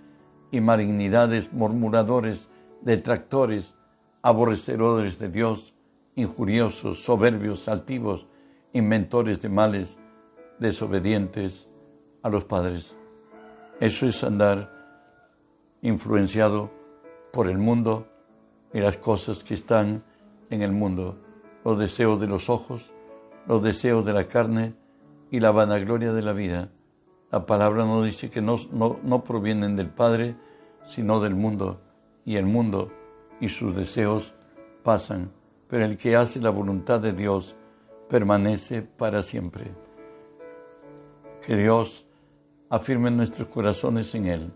y 0.53 0.61
malignidades, 0.61 1.53
murmuradores, 1.53 2.49
detractores, 2.83 3.75
aborrecedores 4.23 5.19
de 5.19 5.29
Dios, 5.29 5.75
injuriosos, 6.15 7.03
soberbios, 7.03 7.69
altivos, 7.69 8.29
inventores 8.73 9.43
de 9.43 9.49
males, 9.49 9.99
desobedientes 10.61 11.69
a 12.23 12.31
los 12.31 12.45
padres. 12.45 12.97
Eso 13.81 14.07
es 14.07 14.23
andar 14.23 14.71
influenciado 15.83 16.71
por 17.33 17.49
el 17.49 17.59
mundo 17.59 18.07
y 18.73 18.79
las 18.79 18.99
cosas 18.99 19.43
que 19.43 19.55
están 19.55 20.05
en 20.49 20.63
el 20.63 20.71
mundo, 20.71 21.19
los 21.65 21.77
deseos 21.77 22.21
de 22.21 22.29
los 22.29 22.49
ojos, 22.49 22.93
los 23.49 23.65
deseos 23.65 24.05
de 24.05 24.13
la 24.13 24.29
carne 24.29 24.81
y 25.33 25.41
la 25.41 25.51
vanagloria 25.51 26.13
de 26.13 26.23
la 26.23 26.35
vida. 26.35 26.69
La 27.33 27.47
palabra 27.47 27.87
nos 27.87 28.05
dice 28.05 28.29
que 28.29 28.43
no, 28.43 28.57
no, 28.71 29.25
provienen 29.25 29.77
del 29.77 29.89
Padre, 29.89 30.37
sino 30.85 31.21
del 31.21 31.35
mundo, 31.35 31.81
y 32.27 32.37
el 32.37 32.45
mundo 32.45 32.93
y 33.41 33.49
sus 33.49 33.75
deseos 33.75 34.35
pasan, 34.83 35.33
pero 35.69 35.87
el 35.87 35.97
que 35.97 36.17
hace 36.17 36.39
la 36.39 36.51
voluntad 36.51 37.01
de 37.01 37.15
Dios 37.15 37.57
permanece 38.11 38.83
para 38.83 39.23
siempre. 39.23 39.73
Que 41.47 41.57
Dios 41.57 42.05
afirme 42.69 43.11
nuestros 43.11 43.49
corazones 43.49 44.15
en 44.15 44.27
Él 44.27 44.53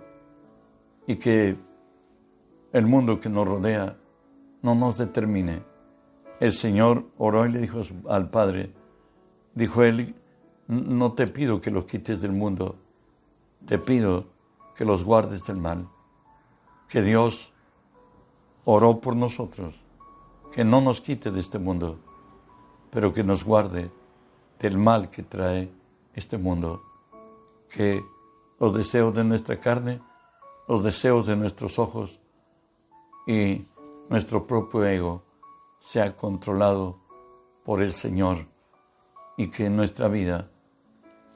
y 1.07 1.17
que 1.17 1.57
el 2.73 2.87
mundo 2.87 3.19
que 3.19 3.31
nos 3.31 3.49
rodea 3.49 3.97
no 4.61 4.75
nos 4.75 4.99
determine. 4.99 5.63
El 6.39 6.53
Señor 6.53 7.07
oró 7.17 7.47
y 7.47 7.53
le 7.53 7.61
dijo 7.61 7.81
al 8.11 8.29
Padre, 8.29 8.75
dijo 9.55 9.83
Él, 9.83 10.15
no 10.69 11.13
te 11.13 11.27
pido 11.27 11.61
que 11.61 11.71
los 11.71 11.85
quites 11.85 12.21
del 12.21 12.33
mundo, 12.33 12.77
te 13.67 13.79
pido 13.79 14.27
que 14.75 14.85
los 14.85 15.05
guardes 15.05 15.45
del 15.45 15.57
mal. 15.57 15.89
Que 16.89 17.03
Dios 17.03 17.53
oró 18.65 19.01
por 19.01 19.17
nosotros, 19.17 19.75
que 20.53 20.65
no 20.65 20.81
nos 20.81 21.01
quite 21.01 21.31
de 21.31 21.41
este 21.41 21.59
mundo, 21.59 21.99
pero 22.91 23.13
que 23.13 23.25
nos 23.25 23.45
guarde 23.45 23.91
del 24.59 24.79
mal 24.79 25.11
que 25.11 25.23
trae 25.23 25.71
este 26.15 26.39
mundo. 26.39 26.83
Que 27.69 28.03
los 28.59 28.75
deseos 28.75 29.15
de 29.15 29.25
nuestra 29.25 29.59
carne, 29.59 30.01
los 30.69 30.83
deseos 30.83 31.27
de 31.27 31.37
nuestros 31.37 31.79
ojos 31.79 32.21
y 33.27 33.67
nuestro 34.09 34.47
propio 34.47 34.85
ego 34.85 35.23
sea 35.81 36.17
controlado 36.17 36.99
por 37.65 37.83
el 37.83 37.93
Señor 37.93 38.47
y 39.37 39.51
que 39.51 39.67
en 39.67 39.77
nuestra 39.77 40.09
vida 40.09 40.51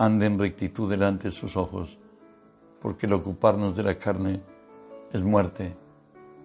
ande 0.00 0.24
en 0.24 0.38
rectitud 0.38 0.88
delante 0.88 1.24
de 1.24 1.30
sus 1.30 1.58
ojos, 1.58 1.98
porque 2.80 3.04
el 3.04 3.12
ocuparnos 3.12 3.76
de 3.76 3.82
la 3.82 3.98
carne 3.98 4.40
es 5.12 5.22
muerte, 5.22 5.76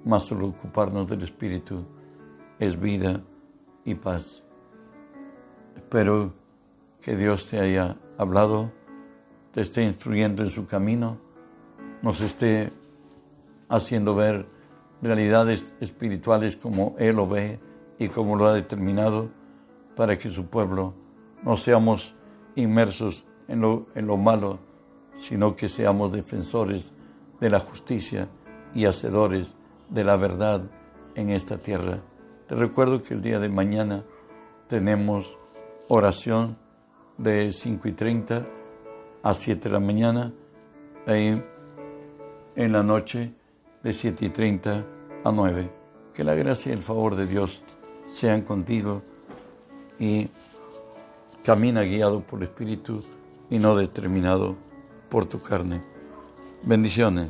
mas 0.04 0.30
el 0.30 0.44
ocuparnos 0.44 1.08
del 1.08 1.24
Espíritu 1.24 1.86
es 2.60 2.78
vida 2.78 3.22
y 3.86 3.96
paz. 3.96 4.44
Espero 5.74 6.34
que 7.02 7.16
Dios 7.16 7.48
te 7.48 7.58
haya 7.62 7.96
hablado, 8.18 8.74
te 9.54 9.62
esté 9.62 9.84
instruyendo 9.84 10.44
en 10.44 10.50
su 10.50 10.68
camino, 10.68 11.18
nos 12.02 12.20
esté 12.20 12.74
haciendo 13.70 14.16
ver 14.16 14.48
realidades 15.02 15.74
espirituales 15.80 16.58
como 16.58 16.98
Él 17.00 17.16
lo 17.16 17.26
ve 17.26 17.58
y 18.00 18.10
como 18.10 18.36
lo 18.36 18.48
ha 18.48 18.54
determinado 18.54 19.30
para 19.96 20.18
que 20.18 20.30
su 20.30 20.48
pueblo 20.48 20.94
no 21.42 21.56
seamos 21.56 22.14
inmersos 22.58 23.24
en 23.48 23.62
lo, 23.62 23.88
en 23.96 24.08
lo 24.08 24.18
malo, 24.18 24.60
sino 25.14 25.56
que 25.56 25.70
seamos 25.70 26.12
defensores 26.12 26.92
de 27.40 27.50
la 27.50 27.60
justicia 27.60 28.28
y 28.74 28.86
hacedores 28.86 29.56
de 29.90 30.04
la 30.04 30.16
verdad 30.16 30.64
en 31.16 31.30
esta 31.30 31.58
tierra. 31.58 32.02
Te 32.48 32.56
recuerdo 32.56 33.02
que 33.02 33.14
el 33.14 33.22
día 33.22 33.40
de 33.40 33.50
mañana 33.50 34.04
tenemos 34.68 35.38
oración 35.88 36.58
de 37.18 37.52
5 37.52 37.88
y 37.88 37.92
30 37.94 38.46
a 39.24 39.34
7 39.34 39.70
de 39.70 39.74
la 39.74 39.80
mañana, 39.80 40.34
y 41.08 41.42
en 42.56 42.72
la 42.72 42.84
noche 42.84 43.34
de 43.84 43.94
7 43.94 44.26
y 44.26 44.30
30 44.30 44.86
a 45.24 45.32
9. 45.32 45.72
Que 46.14 46.24
la 46.24 46.34
gracia 46.36 46.72
y 46.72 46.74
el 46.74 46.82
favor 46.82 47.16
de 47.16 47.28
Dios 47.28 47.62
sean 48.08 48.42
contigo 48.42 49.02
y 50.00 50.30
camina 51.44 51.82
guiado 51.82 52.22
por 52.22 52.40
el 52.40 52.48
Espíritu 52.48 53.04
y 53.50 53.60
no 53.60 53.76
determinado 53.76 54.56
por 55.10 55.26
tu 55.26 55.42
carne. 55.42 55.82
Bendiciones. 56.64 57.30